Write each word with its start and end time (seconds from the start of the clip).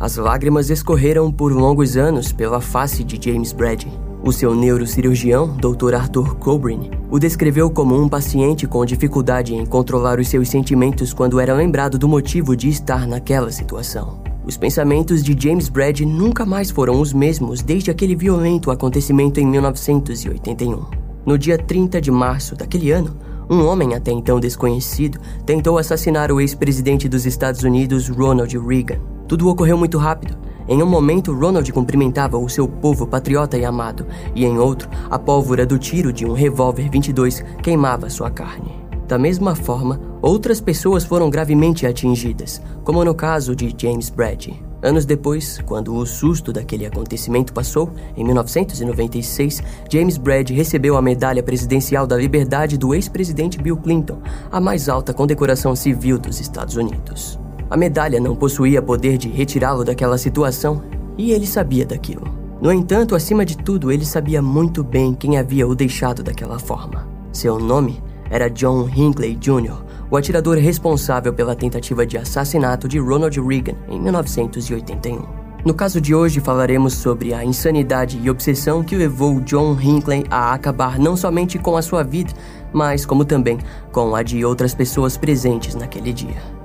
As 0.00 0.14
lágrimas 0.14 0.70
escorreram 0.70 1.32
por 1.32 1.52
longos 1.52 1.96
anos 1.96 2.30
pela 2.30 2.60
face 2.60 3.02
de 3.02 3.18
James 3.20 3.52
Brady. 3.52 3.88
O 4.22 4.32
seu 4.32 4.54
neurocirurgião, 4.54 5.56
Dr. 5.56 5.94
Arthur 5.94 6.36
Cobrin, 6.36 6.88
o 7.10 7.18
descreveu 7.18 7.68
como 7.68 8.00
um 8.00 8.08
paciente 8.08 8.64
com 8.64 8.84
dificuldade 8.84 9.56
em 9.56 9.66
controlar 9.66 10.20
os 10.20 10.28
seus 10.28 10.48
sentimentos 10.48 11.12
quando 11.12 11.40
era 11.40 11.52
lembrado 11.52 11.98
do 11.98 12.06
motivo 12.06 12.56
de 12.56 12.68
estar 12.68 13.08
naquela 13.08 13.50
situação. 13.50 14.22
Os 14.44 14.56
pensamentos 14.56 15.20
de 15.20 15.36
James 15.36 15.68
Brady 15.68 16.06
nunca 16.06 16.46
mais 16.46 16.70
foram 16.70 17.00
os 17.00 17.12
mesmos 17.12 17.60
desde 17.60 17.90
aquele 17.90 18.14
violento 18.14 18.70
acontecimento 18.70 19.40
em 19.40 19.46
1981. 19.46 20.86
No 21.26 21.36
dia 21.36 21.58
30 21.58 22.00
de 22.00 22.12
março 22.12 22.54
daquele 22.54 22.92
ano, 22.92 23.16
um 23.50 23.66
homem 23.66 23.94
até 23.94 24.12
então 24.12 24.38
desconhecido 24.38 25.18
tentou 25.46 25.78
assassinar 25.78 26.30
o 26.30 26.40
ex-presidente 26.40 27.08
dos 27.08 27.24
Estados 27.24 27.62
Unidos, 27.62 28.08
Ronald 28.08 28.56
Reagan. 28.58 29.00
Tudo 29.26 29.48
ocorreu 29.48 29.76
muito 29.76 29.98
rápido. 29.98 30.36
Em 30.68 30.82
um 30.82 30.86
momento, 30.86 31.32
Ronald 31.32 31.72
cumprimentava 31.72 32.36
o 32.36 32.48
seu 32.48 32.68
povo 32.68 33.06
patriota 33.06 33.56
e 33.56 33.64
amado, 33.64 34.06
e 34.34 34.44
em 34.44 34.58
outro, 34.58 34.88
a 35.10 35.18
pólvora 35.18 35.64
do 35.64 35.78
tiro 35.78 36.12
de 36.12 36.26
um 36.26 36.34
revólver 36.34 36.90
22 36.90 37.42
queimava 37.62 38.10
sua 38.10 38.30
carne. 38.30 38.78
Da 39.06 39.18
mesma 39.18 39.54
forma, 39.54 39.98
outras 40.20 40.60
pessoas 40.60 41.04
foram 41.04 41.30
gravemente 41.30 41.86
atingidas, 41.86 42.60
como 42.84 43.02
no 43.02 43.14
caso 43.14 43.56
de 43.56 43.74
James 43.74 44.10
Brady. 44.10 44.67
Anos 44.80 45.04
depois, 45.04 45.60
quando 45.66 45.94
o 45.94 46.06
susto 46.06 46.52
daquele 46.52 46.86
acontecimento 46.86 47.52
passou, 47.52 47.90
em 48.16 48.22
1996, 48.22 49.62
James 49.90 50.16
Brady 50.16 50.54
recebeu 50.54 50.96
a 50.96 51.02
Medalha 51.02 51.42
Presidencial 51.42 52.06
da 52.06 52.16
Liberdade 52.16 52.78
do 52.78 52.94
ex-presidente 52.94 53.58
Bill 53.58 53.76
Clinton, 53.76 54.22
a 54.52 54.60
mais 54.60 54.88
alta 54.88 55.12
condecoração 55.12 55.74
civil 55.74 56.16
dos 56.16 56.38
Estados 56.38 56.76
Unidos. 56.76 57.40
A 57.68 57.76
medalha 57.76 58.20
não 58.20 58.36
possuía 58.36 58.80
poder 58.80 59.18
de 59.18 59.28
retirá-lo 59.28 59.84
daquela 59.84 60.16
situação, 60.16 60.82
e 61.18 61.32
ele 61.32 61.46
sabia 61.46 61.84
daquilo. 61.84 62.32
No 62.62 62.72
entanto, 62.72 63.16
acima 63.16 63.44
de 63.44 63.58
tudo, 63.58 63.90
ele 63.90 64.06
sabia 64.06 64.40
muito 64.40 64.84
bem 64.84 65.12
quem 65.12 65.38
havia 65.38 65.66
o 65.66 65.74
deixado 65.74 66.22
daquela 66.22 66.58
forma. 66.58 67.08
Seu 67.32 67.58
nome 67.58 68.00
era 68.30 68.48
John 68.48 68.88
Hinckley 68.88 69.34
Jr., 69.34 69.87
o 70.10 70.16
atirador 70.16 70.56
responsável 70.58 71.32
pela 71.32 71.54
tentativa 71.54 72.06
de 72.06 72.16
assassinato 72.16 72.88
de 72.88 72.98
Ronald 72.98 73.40
Reagan 73.40 73.76
em 73.88 74.00
1981. 74.00 75.38
No 75.64 75.74
caso 75.74 76.00
de 76.00 76.14
hoje, 76.14 76.40
falaremos 76.40 76.94
sobre 76.94 77.34
a 77.34 77.44
insanidade 77.44 78.18
e 78.22 78.30
obsessão 78.30 78.82
que 78.82 78.96
levou 78.96 79.40
John 79.40 79.76
Hinckley 79.78 80.24
a 80.30 80.54
acabar 80.54 80.98
não 80.98 81.16
somente 81.16 81.58
com 81.58 81.76
a 81.76 81.82
sua 81.82 82.02
vida, 82.02 82.32
mas 82.72 83.04
como 83.04 83.24
também 83.24 83.58
com 83.92 84.14
a 84.14 84.22
de 84.22 84.44
outras 84.44 84.72
pessoas 84.72 85.16
presentes 85.16 85.74
naquele 85.74 86.12
dia. 86.12 86.57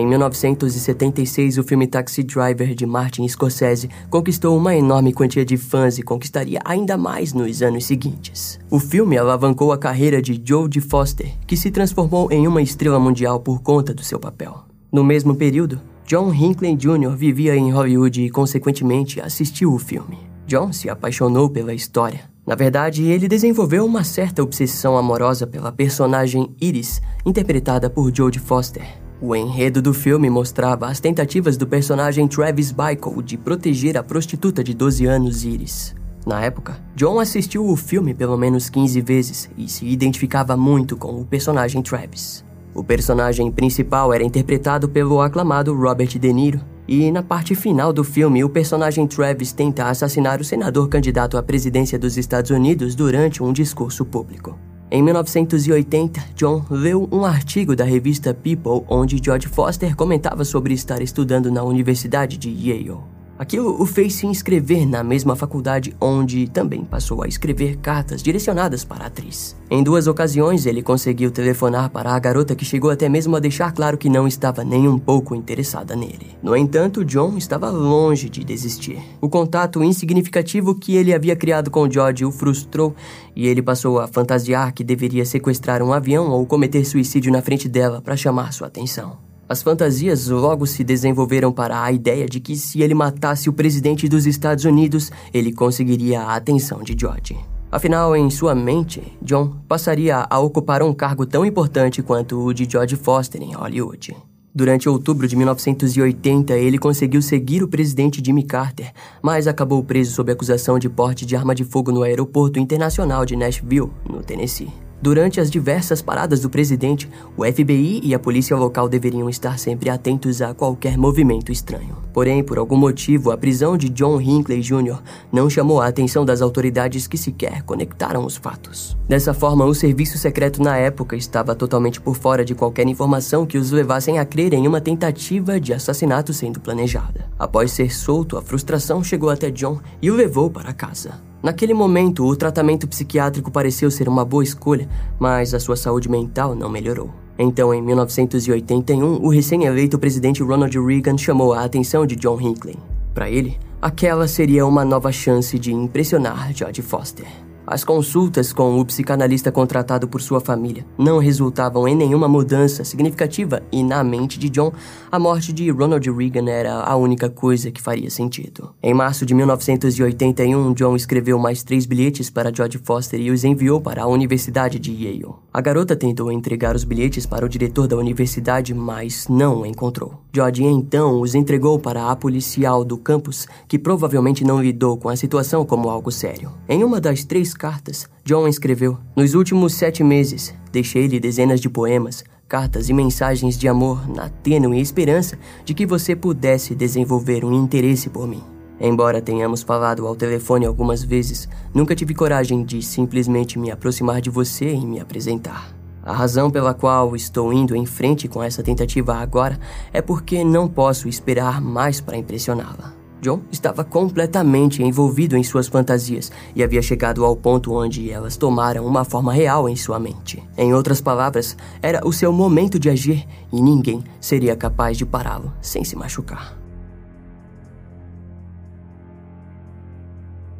Em 0.00 0.06
1976, 0.06 1.58
o 1.58 1.62
filme 1.62 1.86
Taxi 1.86 2.22
Driver 2.22 2.74
de 2.74 2.86
Martin 2.86 3.28
Scorsese 3.28 3.90
conquistou 4.08 4.56
uma 4.56 4.74
enorme 4.74 5.12
quantia 5.12 5.44
de 5.44 5.58
fãs 5.58 5.98
e 5.98 6.02
conquistaria 6.02 6.58
ainda 6.64 6.96
mais 6.96 7.34
nos 7.34 7.60
anos 7.60 7.84
seguintes. 7.84 8.58
O 8.70 8.78
filme 8.78 9.18
alavancou 9.18 9.72
a 9.72 9.76
carreira 9.76 10.22
de 10.22 10.40
Jodie 10.42 10.80
Foster, 10.80 11.30
que 11.46 11.54
se 11.54 11.70
transformou 11.70 12.32
em 12.32 12.48
uma 12.48 12.62
estrela 12.62 12.98
mundial 12.98 13.40
por 13.40 13.60
conta 13.60 13.92
do 13.92 14.02
seu 14.02 14.18
papel. 14.18 14.64
No 14.90 15.04
mesmo 15.04 15.34
período, 15.34 15.78
John 16.06 16.32
Hinckley 16.32 16.76
Jr. 16.76 17.14
vivia 17.14 17.54
em 17.54 17.70
Hollywood 17.70 18.24
e, 18.24 18.30
consequentemente, 18.30 19.20
assistiu 19.20 19.70
o 19.74 19.78
filme. 19.78 20.16
John 20.46 20.72
se 20.72 20.88
apaixonou 20.88 21.50
pela 21.50 21.74
história. 21.74 22.20
Na 22.46 22.54
verdade, 22.54 23.04
ele 23.04 23.28
desenvolveu 23.28 23.84
uma 23.84 24.02
certa 24.02 24.42
obsessão 24.42 24.96
amorosa 24.96 25.46
pela 25.46 25.70
personagem 25.70 26.56
Iris, 26.58 27.02
interpretada 27.26 27.90
por 27.90 28.10
Jodie 28.10 28.40
Foster. 28.40 29.09
O 29.22 29.36
enredo 29.36 29.82
do 29.82 29.92
filme 29.92 30.30
mostrava 30.30 30.86
as 30.86 30.98
tentativas 30.98 31.58
do 31.58 31.66
personagem 31.66 32.26
Travis 32.26 32.72
Bickle 32.72 33.22
de 33.22 33.36
proteger 33.36 33.98
a 33.98 34.02
prostituta 34.02 34.64
de 34.64 34.72
12 34.72 35.04
anos 35.04 35.44
Iris. 35.44 35.94
Na 36.26 36.40
época, 36.40 36.82
John 36.96 37.20
assistiu 37.20 37.66
o 37.66 37.76
filme 37.76 38.14
pelo 38.14 38.38
menos 38.38 38.70
15 38.70 38.98
vezes 39.02 39.50
e 39.58 39.68
se 39.68 39.84
identificava 39.84 40.56
muito 40.56 40.96
com 40.96 41.20
o 41.20 41.26
personagem 41.26 41.82
Travis. 41.82 42.42
O 42.74 42.82
personagem 42.82 43.50
principal 43.50 44.10
era 44.14 44.24
interpretado 44.24 44.88
pelo 44.88 45.20
aclamado 45.20 45.74
Robert 45.74 46.18
De 46.18 46.32
Niro, 46.32 46.60
e 46.88 47.12
na 47.12 47.22
parte 47.22 47.54
final 47.54 47.92
do 47.92 48.02
filme, 48.02 48.42
o 48.42 48.48
personagem 48.48 49.06
Travis 49.06 49.52
tenta 49.52 49.84
assassinar 49.84 50.40
o 50.40 50.44
senador 50.44 50.88
candidato 50.88 51.36
à 51.36 51.42
presidência 51.42 51.98
dos 51.98 52.16
Estados 52.16 52.50
Unidos 52.50 52.94
durante 52.94 53.42
um 53.42 53.52
discurso 53.52 54.04
público. 54.04 54.58
Em 54.92 55.04
1980, 55.04 56.20
John 56.34 56.64
leu 56.68 57.08
um 57.12 57.24
artigo 57.24 57.76
da 57.76 57.84
revista 57.84 58.34
People 58.34 58.84
onde 58.88 59.20
George 59.22 59.46
Foster 59.46 59.94
comentava 59.94 60.44
sobre 60.44 60.74
estar 60.74 61.00
estudando 61.00 61.48
na 61.48 61.62
Universidade 61.62 62.36
de 62.36 62.50
Yale. 62.50 62.98
Aquilo 63.40 63.80
o 63.80 63.86
fez 63.86 64.16
se 64.16 64.26
inscrever 64.26 64.86
na 64.86 65.02
mesma 65.02 65.34
faculdade 65.34 65.96
onde 65.98 66.46
também 66.46 66.84
passou 66.84 67.22
a 67.22 67.26
escrever 67.26 67.78
cartas 67.78 68.22
direcionadas 68.22 68.84
para 68.84 69.04
a 69.04 69.06
atriz. 69.06 69.56
Em 69.70 69.82
duas 69.82 70.06
ocasiões, 70.06 70.66
ele 70.66 70.82
conseguiu 70.82 71.30
telefonar 71.30 71.88
para 71.88 72.14
a 72.14 72.18
garota 72.18 72.54
que 72.54 72.66
chegou 72.66 72.90
até 72.90 73.08
mesmo 73.08 73.34
a 73.34 73.40
deixar 73.40 73.72
claro 73.72 73.96
que 73.96 74.10
não 74.10 74.28
estava 74.28 74.62
nem 74.62 74.86
um 74.86 74.98
pouco 74.98 75.34
interessada 75.34 75.96
nele. 75.96 76.36
No 76.42 76.54
entanto, 76.54 77.02
John 77.02 77.38
estava 77.38 77.70
longe 77.70 78.28
de 78.28 78.44
desistir. 78.44 78.98
O 79.22 79.28
contato 79.30 79.82
insignificativo 79.82 80.74
que 80.74 80.94
ele 80.94 81.14
havia 81.14 81.34
criado 81.34 81.70
com 81.70 81.90
George 81.90 82.26
o 82.26 82.30
frustrou 82.30 82.94
e 83.34 83.48
ele 83.48 83.62
passou 83.62 84.00
a 84.00 84.06
fantasiar 84.06 84.74
que 84.74 84.84
deveria 84.84 85.24
sequestrar 85.24 85.82
um 85.82 85.94
avião 85.94 86.28
ou 86.28 86.44
cometer 86.44 86.84
suicídio 86.84 87.32
na 87.32 87.40
frente 87.40 87.70
dela 87.70 88.02
para 88.02 88.18
chamar 88.18 88.52
sua 88.52 88.66
atenção. 88.66 89.29
As 89.50 89.64
fantasias 89.64 90.28
logo 90.28 90.64
se 90.64 90.84
desenvolveram 90.84 91.50
para 91.50 91.82
a 91.82 91.90
ideia 91.90 92.24
de 92.26 92.38
que 92.38 92.56
se 92.56 92.82
ele 92.82 92.94
matasse 92.94 93.48
o 93.48 93.52
presidente 93.52 94.08
dos 94.08 94.24
Estados 94.24 94.64
Unidos, 94.64 95.10
ele 95.34 95.52
conseguiria 95.52 96.20
a 96.20 96.36
atenção 96.36 96.84
de 96.84 96.94
George. 96.96 97.36
Afinal, 97.68 98.14
em 98.14 98.30
sua 98.30 98.54
mente, 98.54 99.02
John 99.20 99.56
passaria 99.66 100.24
a 100.30 100.38
ocupar 100.38 100.84
um 100.84 100.94
cargo 100.94 101.26
tão 101.26 101.44
importante 101.44 102.00
quanto 102.00 102.38
o 102.38 102.54
de 102.54 102.64
George 102.70 102.94
Foster 102.94 103.42
em 103.42 103.52
Hollywood. 103.52 104.16
Durante 104.54 104.88
outubro 104.88 105.26
de 105.26 105.34
1980, 105.34 106.56
ele 106.56 106.78
conseguiu 106.78 107.20
seguir 107.20 107.64
o 107.64 107.68
presidente 107.68 108.22
Jimmy 108.24 108.44
Carter, 108.44 108.92
mas 109.20 109.48
acabou 109.48 109.82
preso 109.82 110.12
sob 110.12 110.30
acusação 110.30 110.78
de 110.78 110.88
porte 110.88 111.26
de 111.26 111.34
arma 111.34 111.56
de 111.56 111.64
fogo 111.64 111.90
no 111.90 112.04
aeroporto 112.04 112.60
internacional 112.60 113.26
de 113.26 113.34
Nashville, 113.34 113.90
no 114.08 114.22
Tennessee. 114.22 114.70
Durante 115.02 115.40
as 115.40 115.50
diversas 115.50 116.02
paradas 116.02 116.40
do 116.40 116.50
presidente, 116.50 117.08
o 117.34 117.44
FBI 117.44 118.00
e 118.04 118.14
a 118.14 118.18
polícia 118.18 118.54
local 118.54 118.86
deveriam 118.86 119.30
estar 119.30 119.58
sempre 119.58 119.88
atentos 119.88 120.42
a 120.42 120.52
qualquer 120.52 120.98
movimento 120.98 121.50
estranho. 121.50 121.96
Porém, 122.12 122.42
por 122.42 122.58
algum 122.58 122.76
motivo, 122.76 123.30
a 123.30 123.36
prisão 123.38 123.78
de 123.78 123.88
John 123.88 124.20
Hinckley 124.20 124.60
Jr. 124.60 125.00
não 125.32 125.48
chamou 125.48 125.80
a 125.80 125.86
atenção 125.86 126.24
das 126.24 126.42
autoridades 126.42 127.06
que 127.06 127.16
sequer 127.16 127.62
conectaram 127.62 128.26
os 128.26 128.36
fatos. 128.36 128.94
Dessa 129.08 129.32
forma, 129.32 129.64
o 129.64 129.74
serviço 129.74 130.18
secreto 130.18 130.62
na 130.62 130.76
época 130.76 131.16
estava 131.16 131.54
totalmente 131.54 131.98
por 131.98 132.14
fora 132.14 132.44
de 132.44 132.54
qualquer 132.54 132.86
informação 132.86 133.46
que 133.46 133.56
os 133.56 133.70
levassem 133.70 134.18
a 134.18 134.24
crer 134.26 134.52
em 134.52 134.68
uma 134.68 134.82
tentativa 134.82 135.58
de 135.58 135.72
assassinato 135.72 136.34
sendo 136.34 136.60
planejada. 136.60 137.26
Após 137.38 137.72
ser 137.72 137.90
solto, 137.90 138.36
a 138.36 138.42
frustração 138.42 139.02
chegou 139.02 139.30
até 139.30 139.50
John 139.50 139.80
e 140.02 140.10
o 140.10 140.14
levou 140.14 140.50
para 140.50 140.74
casa. 140.74 141.29
Naquele 141.42 141.72
momento, 141.72 142.24
o 142.26 142.36
tratamento 142.36 142.86
psiquiátrico 142.86 143.50
pareceu 143.50 143.90
ser 143.90 144.08
uma 144.08 144.24
boa 144.24 144.44
escolha, 144.44 144.88
mas 145.18 145.54
a 145.54 145.60
sua 145.60 145.76
saúde 145.76 146.10
mental 146.10 146.54
não 146.54 146.68
melhorou. 146.68 147.10
Então, 147.38 147.72
em 147.72 147.80
1981, 147.80 149.24
o 149.24 149.28
recém-eleito 149.30 149.98
presidente 149.98 150.42
Ronald 150.42 150.78
Reagan 150.78 151.16
chamou 151.16 151.54
a 151.54 151.64
atenção 151.64 152.04
de 152.04 152.14
John 152.14 152.38
Hinckley. 152.38 152.76
Para 153.14 153.30
ele, 153.30 153.58
aquela 153.80 154.28
seria 154.28 154.66
uma 154.66 154.84
nova 154.84 155.10
chance 155.10 155.58
de 155.58 155.72
impressionar 155.72 156.52
George 156.52 156.82
Foster. 156.82 157.26
As 157.70 157.84
consultas 157.84 158.52
com 158.52 158.80
o 158.80 158.84
psicanalista 158.84 159.52
contratado 159.52 160.08
por 160.08 160.20
sua 160.20 160.40
família 160.40 160.84
não 160.98 161.18
resultavam 161.18 161.86
em 161.86 161.94
nenhuma 161.94 162.26
mudança 162.26 162.82
significativa 162.82 163.62
e, 163.70 163.84
na 163.84 164.02
mente 164.02 164.40
de 164.40 164.48
John, 164.48 164.72
a 165.08 165.20
morte 165.20 165.52
de 165.52 165.70
Ronald 165.70 166.10
Reagan 166.10 166.50
era 166.50 166.80
a 166.80 166.96
única 166.96 167.30
coisa 167.30 167.70
que 167.70 167.80
faria 167.80 168.10
sentido. 168.10 168.74
Em 168.82 168.92
março 168.92 169.24
de 169.24 169.34
1981, 169.34 170.72
John 170.74 170.96
escreveu 170.96 171.38
mais 171.38 171.62
três 171.62 171.86
bilhetes 171.86 172.28
para 172.28 172.52
George 172.52 172.80
Foster 172.82 173.20
e 173.20 173.30
os 173.30 173.44
enviou 173.44 173.80
para 173.80 174.02
a 174.02 174.08
Universidade 174.08 174.80
de 174.80 174.90
Yale. 174.90 175.32
A 175.52 175.60
garota 175.60 175.94
tentou 175.94 176.32
entregar 176.32 176.74
os 176.74 176.82
bilhetes 176.82 177.24
para 177.24 177.46
o 177.46 177.48
diretor 177.48 177.86
da 177.86 177.96
universidade, 177.96 178.74
mas 178.74 179.28
não 179.28 179.64
encontrou. 179.64 180.20
George 180.32 180.64
então 180.64 181.20
os 181.20 181.36
entregou 181.36 181.78
para 181.78 182.10
a 182.10 182.16
policial 182.16 182.84
do 182.84 182.98
campus, 182.98 183.46
que 183.68 183.78
provavelmente 183.78 184.44
não 184.44 184.60
lidou 184.60 184.96
com 184.96 185.08
a 185.08 185.16
situação 185.16 185.64
como 185.64 185.88
algo 185.88 186.10
sério. 186.10 186.52
Em 186.68 186.82
uma 186.82 187.00
das 187.00 187.24
três 187.24 187.52
cartas, 187.60 188.08
John 188.24 188.48
escreveu: 188.48 188.96
Nos 189.14 189.34
últimos 189.34 189.74
sete 189.74 190.02
meses, 190.02 190.54
deixei-lhe 190.72 191.20
dezenas 191.20 191.60
de 191.60 191.68
poemas, 191.68 192.24
cartas 192.48 192.88
e 192.88 192.94
mensagens 192.94 193.58
de 193.58 193.68
amor 193.68 194.08
na 194.08 194.30
tênue 194.30 194.80
esperança 194.80 195.38
de 195.62 195.74
que 195.74 195.84
você 195.84 196.16
pudesse 196.16 196.74
desenvolver 196.74 197.44
um 197.44 197.52
interesse 197.52 198.08
por 198.08 198.26
mim. 198.26 198.42
Embora 198.80 199.20
tenhamos 199.20 199.62
falado 199.62 200.06
ao 200.06 200.16
telefone 200.16 200.64
algumas 200.64 201.04
vezes, 201.04 201.46
nunca 201.74 201.94
tive 201.94 202.14
coragem 202.14 202.64
de 202.64 202.80
simplesmente 202.80 203.58
me 203.58 203.70
aproximar 203.70 204.22
de 204.22 204.30
você 204.30 204.72
e 204.72 204.86
me 204.86 204.98
apresentar. 204.98 205.76
A 206.02 206.14
razão 206.14 206.50
pela 206.50 206.72
qual 206.72 207.14
estou 207.14 207.52
indo 207.52 207.76
em 207.76 207.84
frente 207.84 208.26
com 208.26 208.42
essa 208.42 208.62
tentativa 208.62 209.16
agora 209.16 209.60
é 209.92 210.00
porque 210.00 210.42
não 210.42 210.66
posso 210.66 211.06
esperar 211.08 211.60
mais 211.60 212.00
para 212.00 212.16
impressioná-la. 212.16 212.99
John 213.20 213.40
estava 213.50 213.84
completamente 213.84 214.82
envolvido 214.82 215.36
em 215.36 215.42
suas 215.42 215.68
fantasias 215.68 216.30
e 216.54 216.62
havia 216.62 216.82
chegado 216.82 217.24
ao 217.24 217.36
ponto 217.36 217.72
onde 217.72 218.10
elas 218.10 218.36
tomaram 218.36 218.86
uma 218.86 219.04
forma 219.04 219.32
real 219.32 219.68
em 219.68 219.76
sua 219.76 219.98
mente. 219.98 220.42
Em 220.56 220.74
outras 220.74 221.00
palavras, 221.00 221.56
era 221.82 222.06
o 222.06 222.12
seu 222.12 222.32
momento 222.32 222.78
de 222.78 222.90
agir 222.90 223.26
e 223.52 223.60
ninguém 223.60 224.02
seria 224.20 224.56
capaz 224.56 224.96
de 224.96 225.06
pará-lo 225.06 225.52
sem 225.60 225.84
se 225.84 225.96
machucar. 225.96 226.59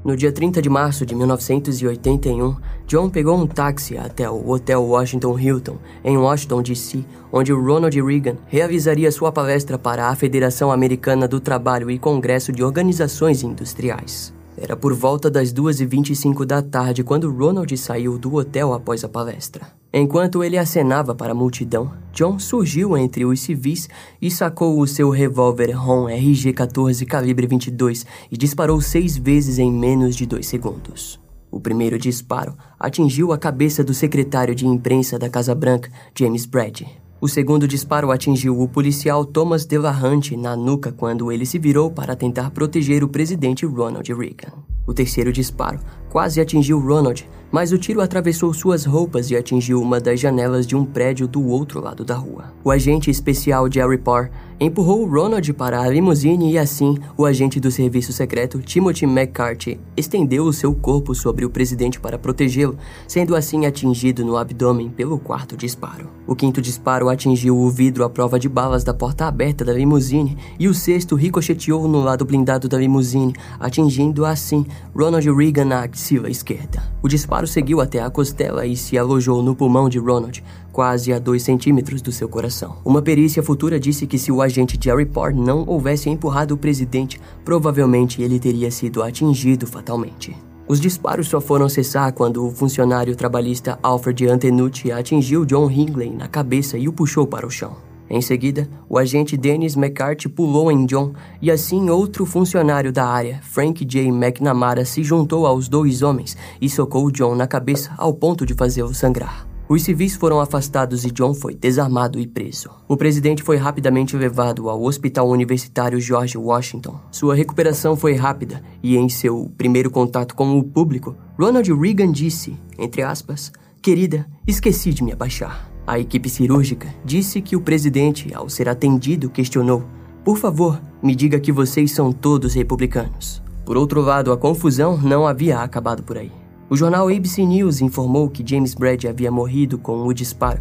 No 0.03 0.17
dia 0.17 0.33
30 0.33 0.63
de 0.63 0.71
março 0.71 1.05
de 1.05 1.15
1981, 1.15 2.57
John 2.87 3.11
pegou 3.11 3.37
um 3.37 3.47
táxi 3.47 3.99
até 3.99 4.31
o 4.31 4.49
Hotel 4.49 4.83
Washington 4.83 5.39
Hilton, 5.39 5.77
em 6.03 6.17
Washington, 6.17 6.63
D.C., 6.63 7.05
onde 7.31 7.53
Ronald 7.53 8.01
Reagan 8.01 8.37
reavisaria 8.47 9.13
sua 9.13 9.31
palestra 9.31 9.79
para 9.79 10.09
a 10.09 10.17
Federação 10.17 10.73
Americana 10.73 11.29
do 11.29 11.39
Trabalho 11.39 11.91
e 11.91 11.99
Congresso 11.99 12.51
de 12.51 12.65
Organizações 12.65 13.43
Industriais. 13.43 14.40
Era 14.61 14.77
por 14.77 14.93
volta 14.93 15.31
das 15.31 15.55
2h25 15.55 16.45
da 16.45 16.61
tarde 16.61 17.03
quando 17.03 17.33
Ronald 17.33 17.75
saiu 17.79 18.19
do 18.19 18.35
hotel 18.35 18.75
após 18.75 19.03
a 19.03 19.09
palestra. 19.09 19.67
Enquanto 19.91 20.45
ele 20.45 20.59
acenava 20.59 21.15
para 21.15 21.33
a 21.33 21.35
multidão, 21.35 21.91
John 22.13 22.39
surgiu 22.39 22.97
entre 22.97 23.25
os 23.25 23.41
civis 23.41 23.89
e 24.21 24.31
sacou 24.31 24.79
o 24.79 24.87
seu 24.87 25.09
revólver 25.09 25.73
ROM 25.73 26.05
RG-14 26.05 27.07
calibre 27.07 27.47
22 27.47 28.05
e 28.31 28.37
disparou 28.37 28.83
seis 28.83 29.17
vezes 29.17 29.59
em 29.59 29.73
menos 29.73 30.15
de 30.15 30.27
dois 30.27 30.47
segundos. 30.47 31.19
O 31.51 31.59
primeiro 31.59 31.99
disparo 31.99 32.55
atingiu 32.79 33.33
a 33.33 33.39
cabeça 33.39 33.83
do 33.83 33.95
secretário 33.95 34.55
de 34.55 34.67
imprensa 34.67 35.19
da 35.19 35.31
Casa 35.31 35.55
Branca, 35.55 35.91
James 36.15 36.45
Brady. 36.45 37.00
O 37.23 37.29
segundo 37.29 37.69
disparo 37.69 38.11
atingiu 38.11 38.59
o 38.59 38.67
policial 38.67 39.27
Thomas 39.27 39.67
DeLahante 39.67 40.39
na 40.39 40.57
nuca 40.57 40.91
quando 40.91 41.31
ele 41.31 41.45
se 41.45 41.59
virou 41.59 41.91
para 41.91 42.17
tentar 42.17 42.51
proteger 42.51 43.05
o 43.05 43.09
presidente 43.09 43.67
Ronald 43.67 44.11
Reagan. 44.11 44.55
O 44.87 44.95
terceiro 44.95 45.31
disparo 45.31 45.79
quase 46.09 46.41
atingiu 46.41 46.81
Ronald, 46.81 47.29
mas 47.51 47.73
o 47.73 47.79
tiro 47.79 48.01
atravessou 48.01 48.53
suas 48.55 48.85
roupas 48.85 49.31
e 49.31 49.37
atingiu 49.37 49.81
uma 49.81 50.01
das 50.01 50.21
janelas 50.21 50.67
de 50.67 50.77
um 50.77 50.85
prédio 50.85 51.27
do 51.27 51.47
outro 51.47 51.81
lado 51.81 52.05
da 52.05 52.15
rua. 52.15 52.53
O 52.63 52.71
agente 52.71 53.11
especial 53.11 53.71
Jerry 53.71 53.99
Parr 53.99 54.31
empurrou 54.61 55.07
Ronald 55.07 55.53
para 55.55 55.81
a 55.81 55.89
limusine 55.89 56.53
e 56.53 56.59
assim 56.59 56.99
o 57.17 57.25
agente 57.25 57.59
do 57.59 57.71
serviço 57.71 58.13
secreto 58.13 58.61
Timothy 58.61 59.07
McCarthy 59.07 59.81
estendeu 59.97 60.45
o 60.45 60.53
seu 60.53 60.75
corpo 60.75 61.15
sobre 61.15 61.47
o 61.47 61.51
presidente 61.51 61.99
para 61.99 62.19
protegê-lo, 62.19 62.77
sendo 63.09 63.35
assim 63.35 63.65
atingido 63.65 64.23
no 64.23 64.37
abdômen 64.37 64.91
pelo 64.91 65.19
quarto 65.19 65.57
disparo. 65.57 66.11
O 66.27 66.37
quinto 66.37 66.61
disparo 66.61 67.09
atingiu 67.09 67.57
o 67.57 67.71
vidro 67.71 68.05
à 68.05 68.11
prova 68.11 68.39
de 68.39 68.51
balas 68.51 68.85
da 68.85 68.93
porta 68.93 69.27
aberta 69.27 69.65
da 69.65 69.73
limusine 69.73 70.37
e 70.59 70.69
o 70.69 70.75
sexto 70.75 71.17
ricocheteou 71.17 71.89
no 71.89 72.03
lado 72.03 72.27
blindado 72.27 72.69
da 72.69 72.77
limusine, 72.77 73.35
atingindo 73.59 74.27
assim 74.27 74.67
Ronald 74.95 75.27
Reagan 75.33 75.65
na 75.65 75.85
axila 75.85 76.29
esquerda. 76.29 76.83
O 77.03 77.09
disparo 77.09 77.40
seguiu 77.47 77.81
até 77.81 78.01
a 78.01 78.11
costela 78.11 78.67
e 78.67 78.77
se 78.77 78.97
alojou 78.97 79.43
no 79.43 79.55
pulmão 79.55 79.89
de 79.89 79.99
Ronald, 79.99 80.43
quase 80.73 81.13
a 81.13 81.19
dois 81.19 81.43
centímetros 81.43 82.01
do 82.01 82.13
seu 82.13 82.29
coração. 82.29 82.77
Uma 82.85 83.03
perícia 83.03 83.43
futura 83.43 83.79
disse 83.79 84.07
que 84.07 84.19
se 84.19 84.33
o 84.33 84.41
agente 84.41 84.79
Jerry 84.81 85.07
Parr 85.07 85.35
não 85.35 85.65
houvesse 85.67 86.09
empurrado 86.09 86.55
o 86.55 86.59
presidente, 86.59 87.21
provavelmente 87.45 88.23
ele 88.23 88.39
teria 88.39 88.71
sido 88.71 89.03
atingido 89.03 89.67
fatalmente. 89.67 90.37
Os 90.69 90.81
disparos 90.81 91.27
só 91.27 91.41
foram 91.41 91.69
cessar 91.69 92.13
quando 92.13 92.47
o 92.47 92.51
funcionário 92.51 93.17
trabalhista 93.17 93.77
Alfred 93.83 94.29
Antenucci 94.29 94.93
atingiu 94.93 95.45
John 95.45 95.69
Hingley 95.69 96.11
na 96.11 96.29
cabeça 96.29 96.79
e 96.79 96.87
o 96.87 96.93
puxou 96.93 97.27
para 97.27 97.45
o 97.47 97.51
chão. 97.51 97.90
Em 98.11 98.21
seguida, 98.21 98.69
o 98.89 98.99
agente 98.99 99.37
Dennis 99.37 99.77
McCarthy 99.77 100.29
pulou 100.29 100.73
em 100.73 100.85
John 100.85 101.13
e 101.41 101.49
assim 101.49 101.89
outro 101.89 102.27
funcionário 102.27 102.93
da 102.93 103.07
área, 103.07 103.39
Frank 103.43 103.85
J. 103.85 104.09
McNamara, 104.09 104.85
se 104.85 105.05
juntou 105.05 105.47
aos 105.47 105.69
dois 105.69 106.03
homens 106.03 106.37
e 106.61 106.69
socou 106.69 107.09
John 107.13 107.37
na 107.37 107.47
cabeça 107.47 107.95
ao 107.97 108.13
ponto 108.13 108.45
de 108.45 108.53
fazê-lo 108.53 108.93
sangrar. 108.93 109.47
Os 109.69 109.85
civis 109.85 110.17
foram 110.17 110.41
afastados 110.41 111.05
e 111.05 111.13
John 111.13 111.33
foi 111.33 111.55
desarmado 111.55 112.19
e 112.19 112.27
preso. 112.27 112.71
O 112.89 112.97
presidente 112.97 113.45
foi 113.45 113.57
rapidamente 113.57 114.17
levado 114.17 114.69
ao 114.69 114.83
Hospital 114.83 115.29
Universitário 115.29 116.01
George 116.01 116.37
Washington. 116.37 116.99
Sua 117.13 117.37
recuperação 117.37 117.95
foi 117.95 118.15
rápida 118.15 118.61
e, 118.83 118.97
em 118.97 119.09
seu 119.09 119.49
primeiro 119.57 119.89
contato 119.89 120.35
com 120.35 120.59
o 120.59 120.65
público, 120.65 121.15
Ronald 121.39 121.73
Reagan 121.73 122.11
disse, 122.11 122.59
entre 122.77 123.03
aspas, 123.03 123.53
Querida, 123.81 124.27
esqueci 124.45 124.93
de 124.93 125.05
me 125.05 125.13
abaixar. 125.13 125.70
A 125.91 125.99
equipe 125.99 126.29
cirúrgica 126.29 126.87
disse 127.05 127.41
que 127.41 127.57
o 127.57 127.61
presidente, 127.61 128.33
ao 128.33 128.49
ser 128.49 128.69
atendido, 128.69 129.29
questionou: 129.29 129.83
Por 130.25 130.37
favor, 130.39 130.81
me 131.03 131.17
diga 131.17 131.41
que 131.41 131.51
vocês 131.51 131.91
são 131.91 132.13
todos 132.13 132.55
republicanos. 132.55 133.43
Por 133.67 133.77
outro 133.77 134.01
lado, 134.01 134.31
a 134.31 134.37
confusão 134.37 134.97
não 134.97 135.27
havia 135.27 135.59
acabado 135.59 136.05
por 136.05 136.17
aí. 136.17 136.31
O 136.69 136.77
jornal 136.77 137.09
ABC 137.09 137.45
News 137.45 137.81
informou 137.81 138.31
que 138.31 138.49
James 138.49 138.73
Brady 138.73 139.09
havia 139.09 139.33
morrido 139.33 139.79
com 139.79 140.07
o 140.07 140.15
disparo, 140.15 140.61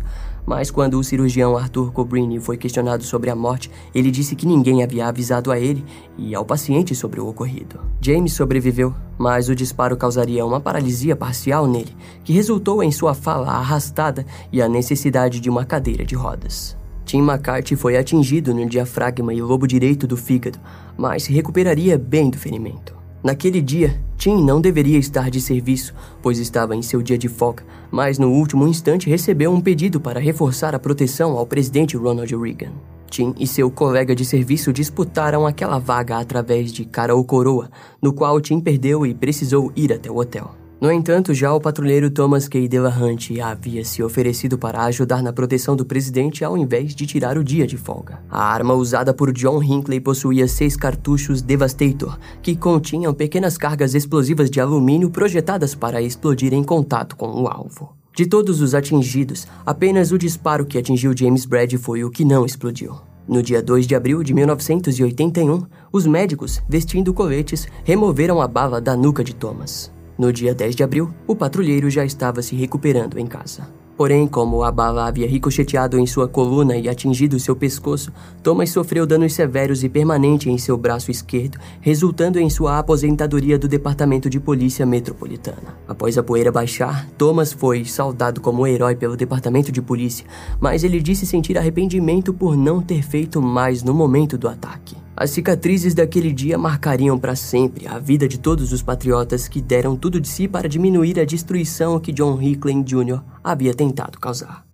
mas 0.49 0.71
quando 0.71 0.97
o 0.97 1.03
cirurgião 1.03 1.55
Arthur 1.55 1.91
Cobrini 1.91 2.39
foi 2.39 2.57
questionado 2.57 3.03
sobre 3.03 3.29
a 3.29 3.35
morte, 3.35 3.69
ele 3.93 4.09
disse 4.09 4.35
que 4.35 4.47
ninguém 4.47 4.81
havia 4.81 5.05
avisado 5.05 5.51
a 5.51 5.59
ele 5.59 5.85
e 6.17 6.33
ao 6.33 6.43
paciente 6.43 6.95
sobre 6.95 7.21
o 7.21 7.27
ocorrido. 7.27 7.79
James 8.01 8.33
sobreviveu, 8.33 8.91
mas 9.15 9.47
o 9.47 9.53
disparo 9.53 9.95
causaria 9.95 10.43
uma 10.43 10.59
paralisia 10.59 11.15
parcial 11.15 11.67
nele, 11.67 11.95
que 12.23 12.33
resultou 12.33 12.81
em 12.81 12.91
sua 12.91 13.13
fala 13.13 13.51
arrastada 13.51 14.25
e 14.51 14.59
a 14.59 14.67
necessidade 14.67 15.39
de 15.39 15.51
uma 15.51 15.65
cadeira 15.65 16.03
de 16.03 16.15
rodas. 16.15 16.75
Tim 17.05 17.19
McCarthy 17.19 17.75
foi 17.75 17.95
atingido 17.95 18.51
no 18.51 18.67
diafragma 18.67 19.31
e 19.31 19.43
lobo 19.43 19.67
direito 19.67 20.07
do 20.07 20.17
fígado, 20.17 20.57
mas 20.97 21.25
se 21.25 21.31
recuperaria 21.31 21.95
bem 21.95 22.27
do 22.27 22.39
ferimento. 22.39 22.95
Naquele 23.23 23.61
dia, 23.61 24.01
Tim 24.19 24.43
não 24.43 24.59
deveria 24.59 24.97
estar 24.97 25.31
de 25.31 25.39
serviço, 25.39 25.95
pois 26.21 26.39
estava 26.39 26.75
em 26.75 26.81
seu 26.81 27.01
dia 27.01 27.17
de 27.17 27.29
folga, 27.29 27.63
mas 27.89 28.19
no 28.19 28.29
último 28.29 28.67
instante 28.67 29.09
recebeu 29.09 29.49
um 29.49 29.61
pedido 29.61 29.97
para 30.01 30.19
reforçar 30.19 30.75
a 30.75 30.79
proteção 30.79 31.37
ao 31.37 31.45
presidente 31.45 31.95
Ronald 31.95 32.35
Reagan. 32.35 32.73
Tim 33.09 33.33
e 33.39 33.47
seu 33.47 33.71
colega 33.71 34.13
de 34.13 34.25
serviço 34.25 34.73
disputaram 34.73 35.47
aquela 35.47 35.79
vaga 35.79 36.19
através 36.19 36.73
de 36.73 36.83
cara 36.83 37.15
ou 37.15 37.23
coroa, 37.23 37.71
no 38.01 38.11
qual 38.11 38.41
Tim 38.41 38.59
perdeu 38.59 39.05
e 39.05 39.13
precisou 39.13 39.71
ir 39.73 39.93
até 39.93 40.11
o 40.11 40.17
hotel. 40.17 40.58
No 40.81 40.89
entanto, 40.89 41.33
já 41.33 41.53
o 41.53 41.59
patrulheiro 41.59 42.09
Thomas 42.09 42.47
K. 42.47 42.65
Delahunty 42.65 43.41
havia 43.41 43.83
se 43.83 44.01
oferecido 44.01 44.57
para 44.57 44.85
ajudar 44.85 45.21
na 45.21 45.33
proteção 45.33 45.75
do 45.75 45.85
presidente 45.85 46.45
ao 46.45 46.57
invés 46.57 46.95
de 46.95 47.05
tirar 47.05 47.37
o 47.37 47.43
dia 47.43 47.67
de 47.67 47.75
folga. 47.75 48.21
A 48.29 48.41
arma 48.41 48.73
usada 48.73 49.13
por 49.13 49.33
John 49.33 49.61
Hinckley 49.61 49.99
possuía 49.99 50.47
seis 50.47 50.77
cartuchos 50.77 51.41
Devastator, 51.41 52.17
que 52.41 52.55
continham 52.55 53.13
pequenas 53.13 53.57
cargas 53.57 53.93
explosivas 53.93 54.49
de 54.49 54.61
alumínio 54.61 55.09
projetadas 55.09 55.75
para 55.75 56.01
explodir 56.01 56.53
em 56.53 56.63
contato 56.63 57.17
com 57.17 57.27
o 57.27 57.49
alvo. 57.49 57.93
De 58.15 58.25
todos 58.25 58.61
os 58.61 58.73
atingidos, 58.73 59.47
apenas 59.65 60.13
o 60.13 60.17
disparo 60.17 60.65
que 60.65 60.77
atingiu 60.77 61.11
James 61.13 61.45
Brady 61.45 61.77
foi 61.77 62.05
o 62.05 62.09
que 62.09 62.23
não 62.23 62.45
explodiu. 62.45 62.95
No 63.27 63.43
dia 63.43 63.61
2 63.61 63.85
de 63.85 63.95
abril 63.95 64.23
de 64.23 64.33
1981, 64.33 65.61
os 65.91 66.07
médicos, 66.07 66.61
vestindo 66.69 67.13
coletes, 67.13 67.67
removeram 67.83 68.41
a 68.41 68.47
bala 68.47 68.79
da 68.79 68.95
nuca 68.95 69.25
de 69.25 69.35
Thomas. 69.35 69.91
No 70.19 70.33
dia 70.33 70.53
10 70.53 70.75
de 70.75 70.83
abril, 70.83 71.13
o 71.25 71.33
patrulheiro 71.33 71.89
já 71.89 72.03
estava 72.03 72.41
se 72.41 72.53
recuperando 72.53 73.17
em 73.17 73.25
casa. 73.25 73.69
Porém, 73.95 74.27
como 74.27 74.63
a 74.63 74.71
bala 74.71 75.07
havia 75.07 75.25
ricocheteado 75.25 75.97
em 75.97 76.05
sua 76.05 76.27
coluna 76.27 76.75
e 76.75 76.89
atingido 76.89 77.39
seu 77.39 77.55
pescoço, 77.55 78.11
Thomas 78.43 78.69
sofreu 78.69 79.05
danos 79.05 79.33
severos 79.33 79.81
e 79.81 79.87
permanentes 79.87 80.47
em 80.47 80.57
seu 80.57 80.75
braço 80.77 81.09
esquerdo, 81.09 81.57
resultando 81.79 82.37
em 82.37 82.49
sua 82.49 82.79
aposentadoria 82.79 83.57
do 83.57 83.69
Departamento 83.69 84.29
de 84.29 84.41
Polícia 84.41 84.85
Metropolitana. 84.85 85.77
Após 85.87 86.17
a 86.17 86.23
poeira 86.23 86.51
baixar, 86.51 87.07
Thomas 87.17 87.53
foi 87.53 87.85
saudado 87.85 88.41
como 88.41 88.67
herói 88.67 88.97
pelo 88.97 89.15
Departamento 89.15 89.71
de 89.71 89.81
Polícia, 89.81 90.25
mas 90.59 90.83
ele 90.83 91.01
disse 91.01 91.25
sentir 91.25 91.57
arrependimento 91.57 92.33
por 92.33 92.57
não 92.57 92.81
ter 92.81 93.01
feito 93.03 93.41
mais 93.41 93.83
no 93.83 93.93
momento 93.93 94.37
do 94.37 94.49
ataque. 94.49 94.97
As 95.19 95.31
cicatrizes 95.31 95.93
daquele 95.93 96.31
dia 96.31 96.57
marcariam 96.57 97.19
para 97.19 97.35
sempre 97.35 97.85
a 97.85 97.99
vida 97.99 98.25
de 98.25 98.39
todos 98.39 98.71
os 98.71 98.81
patriotas 98.81 99.49
que 99.49 99.59
deram 99.59 99.93
tudo 99.97 100.17
de 100.17 100.29
si 100.29 100.47
para 100.47 100.69
diminuir 100.69 101.19
a 101.19 101.25
destruição 101.25 101.99
que 101.99 102.13
John 102.13 102.41
Hickling 102.41 102.83
Jr. 102.83 103.19
havia 103.43 103.73
tentado 103.73 104.17
causar. 104.17 104.65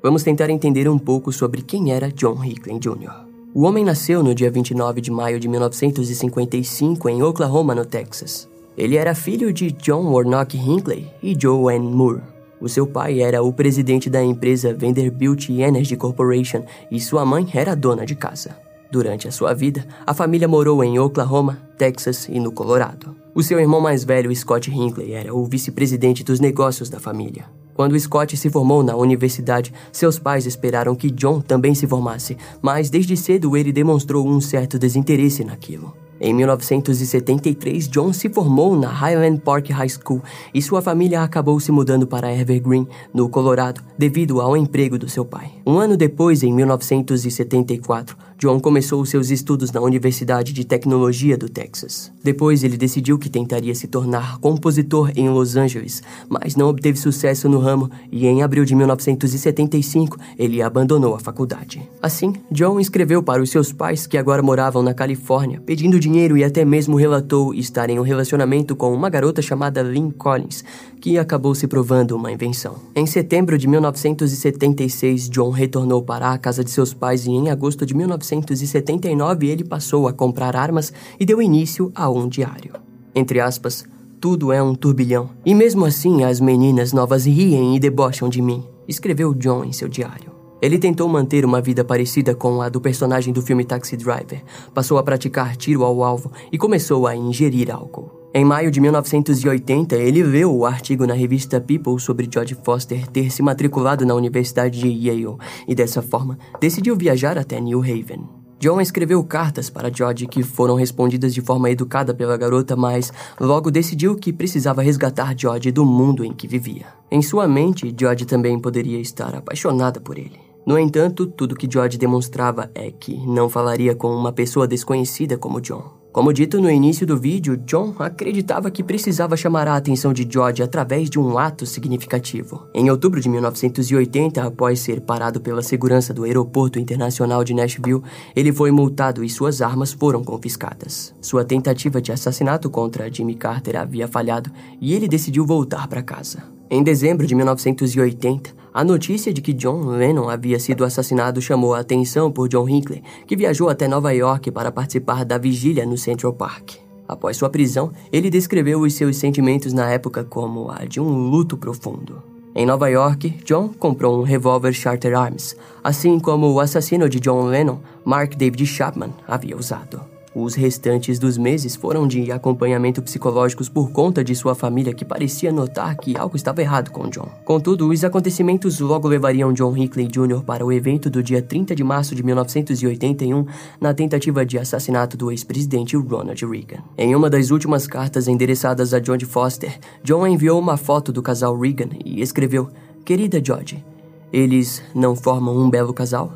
Vamos 0.00 0.22
tentar 0.22 0.48
entender 0.48 0.88
um 0.88 1.00
pouco 1.00 1.32
sobre 1.32 1.62
quem 1.62 1.92
era 1.92 2.12
John 2.12 2.44
Hickling 2.44 2.78
Jr. 2.78 3.26
O 3.52 3.62
homem 3.62 3.84
nasceu 3.84 4.22
no 4.22 4.32
dia 4.32 4.48
29 4.48 5.00
de 5.00 5.10
maio 5.10 5.40
de 5.40 5.48
1955 5.48 7.08
em 7.08 7.24
Oklahoma, 7.24 7.74
no 7.74 7.84
Texas. 7.84 8.48
Ele 8.78 8.94
era 8.94 9.16
filho 9.16 9.52
de 9.52 9.72
John 9.72 10.12
Warnock 10.12 10.56
Hinckley 10.56 11.10
e 11.20 11.36
Joanne 11.36 11.88
Moore. 11.88 12.35
O 12.60 12.68
seu 12.68 12.86
pai 12.86 13.20
era 13.20 13.42
o 13.42 13.52
presidente 13.52 14.08
da 14.08 14.22
empresa 14.22 14.74
Vanderbilt 14.74 15.50
Energy 15.50 15.96
Corporation 15.96 16.62
e 16.90 17.00
sua 17.00 17.24
mãe 17.24 17.46
era 17.52 17.74
dona 17.74 18.06
de 18.06 18.14
casa. 18.14 18.56
Durante 18.90 19.28
a 19.28 19.32
sua 19.32 19.52
vida, 19.52 19.86
a 20.06 20.14
família 20.14 20.48
morou 20.48 20.82
em 20.82 20.98
Oklahoma, 20.98 21.58
Texas 21.76 22.28
e 22.30 22.38
no 22.38 22.52
Colorado. 22.52 23.14
O 23.34 23.42
seu 23.42 23.60
irmão 23.60 23.80
mais 23.80 24.04
velho, 24.04 24.34
Scott 24.34 24.70
Hinckley, 24.70 25.12
era 25.12 25.34
o 25.34 25.44
vice-presidente 25.44 26.24
dos 26.24 26.40
negócios 26.40 26.88
da 26.88 26.98
família. 26.98 27.44
Quando 27.74 27.98
Scott 28.00 28.34
se 28.36 28.48
formou 28.48 28.82
na 28.82 28.96
universidade, 28.96 29.74
seus 29.92 30.18
pais 30.18 30.46
esperaram 30.46 30.94
que 30.94 31.10
John 31.10 31.42
também 31.42 31.74
se 31.74 31.86
formasse, 31.86 32.38
mas 32.62 32.88
desde 32.88 33.14
cedo 33.14 33.54
ele 33.54 33.72
demonstrou 33.72 34.26
um 34.26 34.40
certo 34.40 34.78
desinteresse 34.78 35.44
naquilo. 35.44 35.92
Em 36.20 36.32
1973, 36.32 37.88
John 37.88 38.12
se 38.12 38.28
formou 38.28 38.74
na 38.74 38.88
Highland 38.88 39.40
Park 39.40 39.68
High 39.68 39.88
School 39.88 40.22
e 40.54 40.62
sua 40.62 40.80
família 40.80 41.22
acabou 41.22 41.60
se 41.60 41.70
mudando 41.70 42.06
para 42.06 42.34
Evergreen, 42.34 42.88
no 43.12 43.28
Colorado, 43.28 43.82
devido 43.98 44.40
ao 44.40 44.56
emprego 44.56 44.98
do 44.98 45.08
seu 45.08 45.24
pai. 45.24 45.52
Um 45.66 45.78
ano 45.78 45.96
depois, 45.96 46.42
em 46.42 46.52
1974, 46.52 48.16
John 48.38 48.60
começou 48.60 49.04
seus 49.06 49.30
estudos 49.30 49.72
na 49.72 49.80
Universidade 49.80 50.52
de 50.52 50.62
Tecnologia 50.64 51.38
do 51.38 51.48
Texas. 51.48 52.12
Depois, 52.22 52.62
ele 52.62 52.76
decidiu 52.76 53.18
que 53.18 53.30
tentaria 53.30 53.74
se 53.74 53.86
tornar 53.86 54.38
compositor 54.38 55.10
em 55.16 55.28
Los 55.30 55.56
Angeles, 55.56 56.02
mas 56.28 56.54
não 56.54 56.68
obteve 56.68 56.98
sucesso 56.98 57.48
no 57.48 57.58
ramo 57.58 57.90
e, 58.12 58.26
em 58.26 58.42
abril 58.42 58.64
de 58.64 58.74
1975, 58.74 60.18
ele 60.38 60.60
abandonou 60.60 61.14
a 61.14 61.18
faculdade. 61.18 61.80
Assim, 62.02 62.34
John 62.50 62.78
escreveu 62.78 63.22
para 63.22 63.42
os 63.42 63.50
seus 63.50 63.72
pais 63.72 64.06
que 64.06 64.18
agora 64.18 64.42
moravam 64.42 64.82
na 64.82 64.92
Califórnia, 64.92 65.62
pedindo 65.64 65.98
dinheiro 66.06 66.36
e 66.36 66.44
até 66.44 66.64
mesmo 66.64 66.96
relatou 66.96 67.52
estar 67.52 67.90
em 67.90 67.98
um 67.98 68.02
relacionamento 68.02 68.76
com 68.76 68.92
uma 68.92 69.10
garota 69.10 69.42
chamada 69.42 69.82
Lynn 69.82 70.10
Collins, 70.10 70.64
que 71.00 71.18
acabou 71.18 71.54
se 71.54 71.66
provando 71.66 72.12
uma 72.12 72.30
invenção. 72.30 72.76
Em 72.94 73.06
setembro 73.06 73.58
de 73.58 73.66
1976, 73.66 75.28
John 75.28 75.50
retornou 75.50 76.02
para 76.02 76.32
a 76.32 76.38
casa 76.38 76.62
de 76.62 76.70
seus 76.70 76.94
pais 76.94 77.26
e, 77.26 77.30
em 77.30 77.50
agosto 77.50 77.84
de 77.84 77.92
19 77.92 78.16
1979, 78.16 79.48
ele 79.48 79.64
passou 79.64 80.06
a 80.06 80.12
comprar 80.12 80.54
armas 80.54 80.92
e 81.18 81.26
deu 81.26 81.42
início 81.42 81.90
a 81.94 82.08
um 82.08 82.28
diário. 82.28 82.72
Entre 83.14 83.40
aspas, 83.40 83.84
tudo 84.20 84.52
é 84.52 84.62
um 84.62 84.74
turbilhão. 84.74 85.30
E 85.44 85.54
mesmo 85.54 85.84
assim, 85.84 86.24
as 86.24 86.40
meninas 86.40 86.92
novas 86.92 87.26
riem 87.26 87.76
e 87.76 87.80
debocham 87.80 88.28
de 88.28 88.40
mim, 88.40 88.62
escreveu 88.86 89.34
John 89.34 89.64
em 89.64 89.72
seu 89.72 89.88
diário. 89.88 90.25
Ele 90.60 90.78
tentou 90.78 91.08
manter 91.08 91.44
uma 91.44 91.60
vida 91.60 91.84
parecida 91.84 92.34
com 92.34 92.62
a 92.62 92.68
do 92.68 92.80
personagem 92.80 93.32
do 93.32 93.42
filme 93.42 93.64
Taxi 93.64 93.96
Driver, 93.96 94.42
passou 94.72 94.98
a 94.98 95.02
praticar 95.02 95.56
tiro 95.56 95.84
ao 95.84 96.02
alvo 96.02 96.32
e 96.50 96.56
começou 96.56 97.06
a 97.06 97.14
ingerir 97.14 97.70
álcool. 97.70 98.10
Em 98.34 98.44
maio 98.44 98.70
de 98.70 98.80
1980, 98.80 99.96
ele 99.96 100.22
leu 100.22 100.54
o 100.54 100.66
artigo 100.66 101.06
na 101.06 101.14
revista 101.14 101.60
People 101.60 101.98
sobre 101.98 102.28
George 102.30 102.56
Foster 102.62 103.06
ter 103.06 103.30
se 103.30 103.42
matriculado 103.42 104.04
na 104.04 104.14
Universidade 104.14 104.78
de 104.78 104.88
Yale 104.88 105.36
e, 105.66 105.74
dessa 105.74 106.02
forma, 106.02 106.38
decidiu 106.60 106.96
viajar 106.96 107.38
até 107.38 107.58
New 107.60 107.80
Haven. 107.80 108.45
John 108.58 108.80
escreveu 108.80 109.22
cartas 109.22 109.68
para 109.68 109.92
George 109.92 110.26
que 110.26 110.42
foram 110.42 110.76
respondidas 110.76 111.34
de 111.34 111.42
forma 111.42 111.70
educada 111.70 112.14
pela 112.14 112.36
garota, 112.38 112.74
mas 112.74 113.12
logo 113.38 113.70
decidiu 113.70 114.16
que 114.16 114.32
precisava 114.32 114.82
resgatar 114.82 115.34
George 115.36 115.70
do 115.70 115.84
mundo 115.84 116.24
em 116.24 116.32
que 116.32 116.48
vivia. 116.48 116.86
Em 117.10 117.20
sua 117.20 117.46
mente, 117.46 117.94
George 117.98 118.24
também 118.24 118.58
poderia 118.58 118.98
estar 118.98 119.34
apaixonada 119.34 120.00
por 120.00 120.16
ele. 120.16 120.55
No 120.66 120.76
entanto, 120.76 121.26
tudo 121.26 121.54
que 121.54 121.68
George 121.70 121.96
demonstrava 121.96 122.68
é 122.74 122.90
que 122.90 123.16
não 123.24 123.48
falaria 123.48 123.94
com 123.94 124.08
uma 124.08 124.32
pessoa 124.32 124.66
desconhecida 124.66 125.38
como 125.38 125.60
John. 125.60 125.94
Como 126.16 126.32
dito 126.32 126.60
no 126.60 126.68
início 126.68 127.06
do 127.06 127.16
vídeo, 127.16 127.58
John 127.58 127.94
acreditava 128.00 128.68
que 128.68 128.82
precisava 128.82 129.36
chamar 129.36 129.68
a 129.68 129.76
atenção 129.76 130.12
de 130.12 130.26
George 130.28 130.62
através 130.62 131.08
de 131.08 131.20
um 131.20 131.38
ato 131.38 131.64
significativo. 131.66 132.66
Em 132.74 132.90
outubro 132.90 133.20
de 133.20 133.28
1980, 133.28 134.42
após 134.42 134.80
ser 134.80 135.02
parado 135.02 135.40
pela 135.40 135.62
segurança 135.62 136.12
do 136.12 136.24
Aeroporto 136.24 136.80
Internacional 136.80 137.44
de 137.44 137.54
Nashville, 137.54 138.02
ele 138.34 138.52
foi 138.52 138.72
multado 138.72 139.22
e 139.22 139.28
suas 139.28 139.62
armas 139.62 139.92
foram 139.92 140.24
confiscadas. 140.24 141.14
Sua 141.20 141.44
tentativa 141.44 142.00
de 142.00 142.10
assassinato 142.10 142.68
contra 142.70 143.12
Jimmy 143.12 143.36
Carter 143.36 143.76
havia 143.76 144.08
falhado 144.08 144.50
e 144.80 144.94
ele 144.94 145.06
decidiu 145.06 145.46
voltar 145.46 145.86
para 145.86 146.02
casa. 146.02 146.55
Em 146.68 146.82
dezembro 146.82 147.26
de 147.26 147.34
1980, 147.34 148.50
a 148.74 148.82
notícia 148.82 149.32
de 149.32 149.40
que 149.40 149.52
John 149.52 149.86
Lennon 149.86 150.28
havia 150.28 150.58
sido 150.58 150.84
assassinado 150.84 151.40
chamou 151.40 151.74
a 151.74 151.78
atenção 151.78 152.30
por 152.30 152.48
John 152.48 152.68
Hinckley, 152.68 153.04
que 153.24 153.36
viajou 153.36 153.68
até 153.68 153.86
Nova 153.86 154.12
York 154.12 154.50
para 154.50 154.72
participar 154.72 155.24
da 155.24 155.38
vigília 155.38 155.86
no 155.86 155.96
Central 155.96 156.32
Park. 156.32 156.74
Após 157.06 157.36
sua 157.36 157.48
prisão, 157.48 157.92
ele 158.12 158.28
descreveu 158.28 158.80
os 158.80 158.94
seus 158.94 159.16
sentimentos 159.16 159.72
na 159.72 159.88
época 159.88 160.24
como 160.24 160.68
a 160.68 160.84
de 160.84 161.00
um 161.00 161.28
luto 161.30 161.56
profundo. 161.56 162.20
Em 162.52 162.66
Nova 162.66 162.88
York, 162.88 163.30
John 163.44 163.68
comprou 163.68 164.18
um 164.18 164.24
revólver 164.24 164.72
Charter 164.72 165.16
Arms, 165.16 165.56
assim 165.84 166.18
como 166.18 166.52
o 166.52 166.58
assassino 166.58 167.08
de 167.08 167.20
John 167.20 167.44
Lennon, 167.44 167.78
Mark 168.04 168.34
David 168.34 168.66
Chapman, 168.66 169.10
havia 169.28 169.56
usado. 169.56 170.15
Os 170.38 170.54
restantes 170.54 171.18
dos 171.18 171.38
meses 171.38 171.74
foram 171.74 172.06
de 172.06 172.30
acompanhamento 172.30 173.00
psicológicos 173.00 173.70
por 173.70 173.90
conta 173.90 174.22
de 174.22 174.34
sua 174.34 174.54
família 174.54 174.92
que 174.92 175.02
parecia 175.02 175.50
notar 175.50 175.96
que 175.96 176.14
algo 176.14 176.36
estava 176.36 176.60
errado 176.60 176.90
com 176.90 177.08
John. 177.08 177.26
Contudo, 177.42 177.88
os 177.88 178.04
acontecimentos 178.04 178.78
logo 178.78 179.08
levariam 179.08 179.50
John 179.54 179.74
Hinckley 179.74 180.06
Jr. 180.06 180.42
para 180.44 180.62
o 180.62 180.70
evento 180.70 181.08
do 181.08 181.22
dia 181.22 181.40
30 181.40 181.74
de 181.74 181.82
março 181.82 182.14
de 182.14 182.22
1981 182.22 183.46
na 183.80 183.94
tentativa 183.94 184.44
de 184.44 184.58
assassinato 184.58 185.16
do 185.16 185.30
ex-presidente 185.30 185.96
Ronald 185.96 186.44
Reagan. 186.44 186.82
Em 186.98 187.16
uma 187.16 187.30
das 187.30 187.50
últimas 187.50 187.86
cartas 187.86 188.28
endereçadas 188.28 188.92
a 188.92 188.98
John 188.98 189.18
Foster, 189.20 189.78
John 190.04 190.26
enviou 190.26 190.60
uma 190.60 190.76
foto 190.76 191.14
do 191.14 191.22
casal 191.22 191.58
Reagan 191.58 191.88
e 192.04 192.20
escreveu: 192.20 192.68
Querida 193.06 193.42
George, 193.42 193.82
eles 194.30 194.82
não 194.94 195.16
formam 195.16 195.56
um 195.56 195.70
belo 195.70 195.94
casal? 195.94 196.34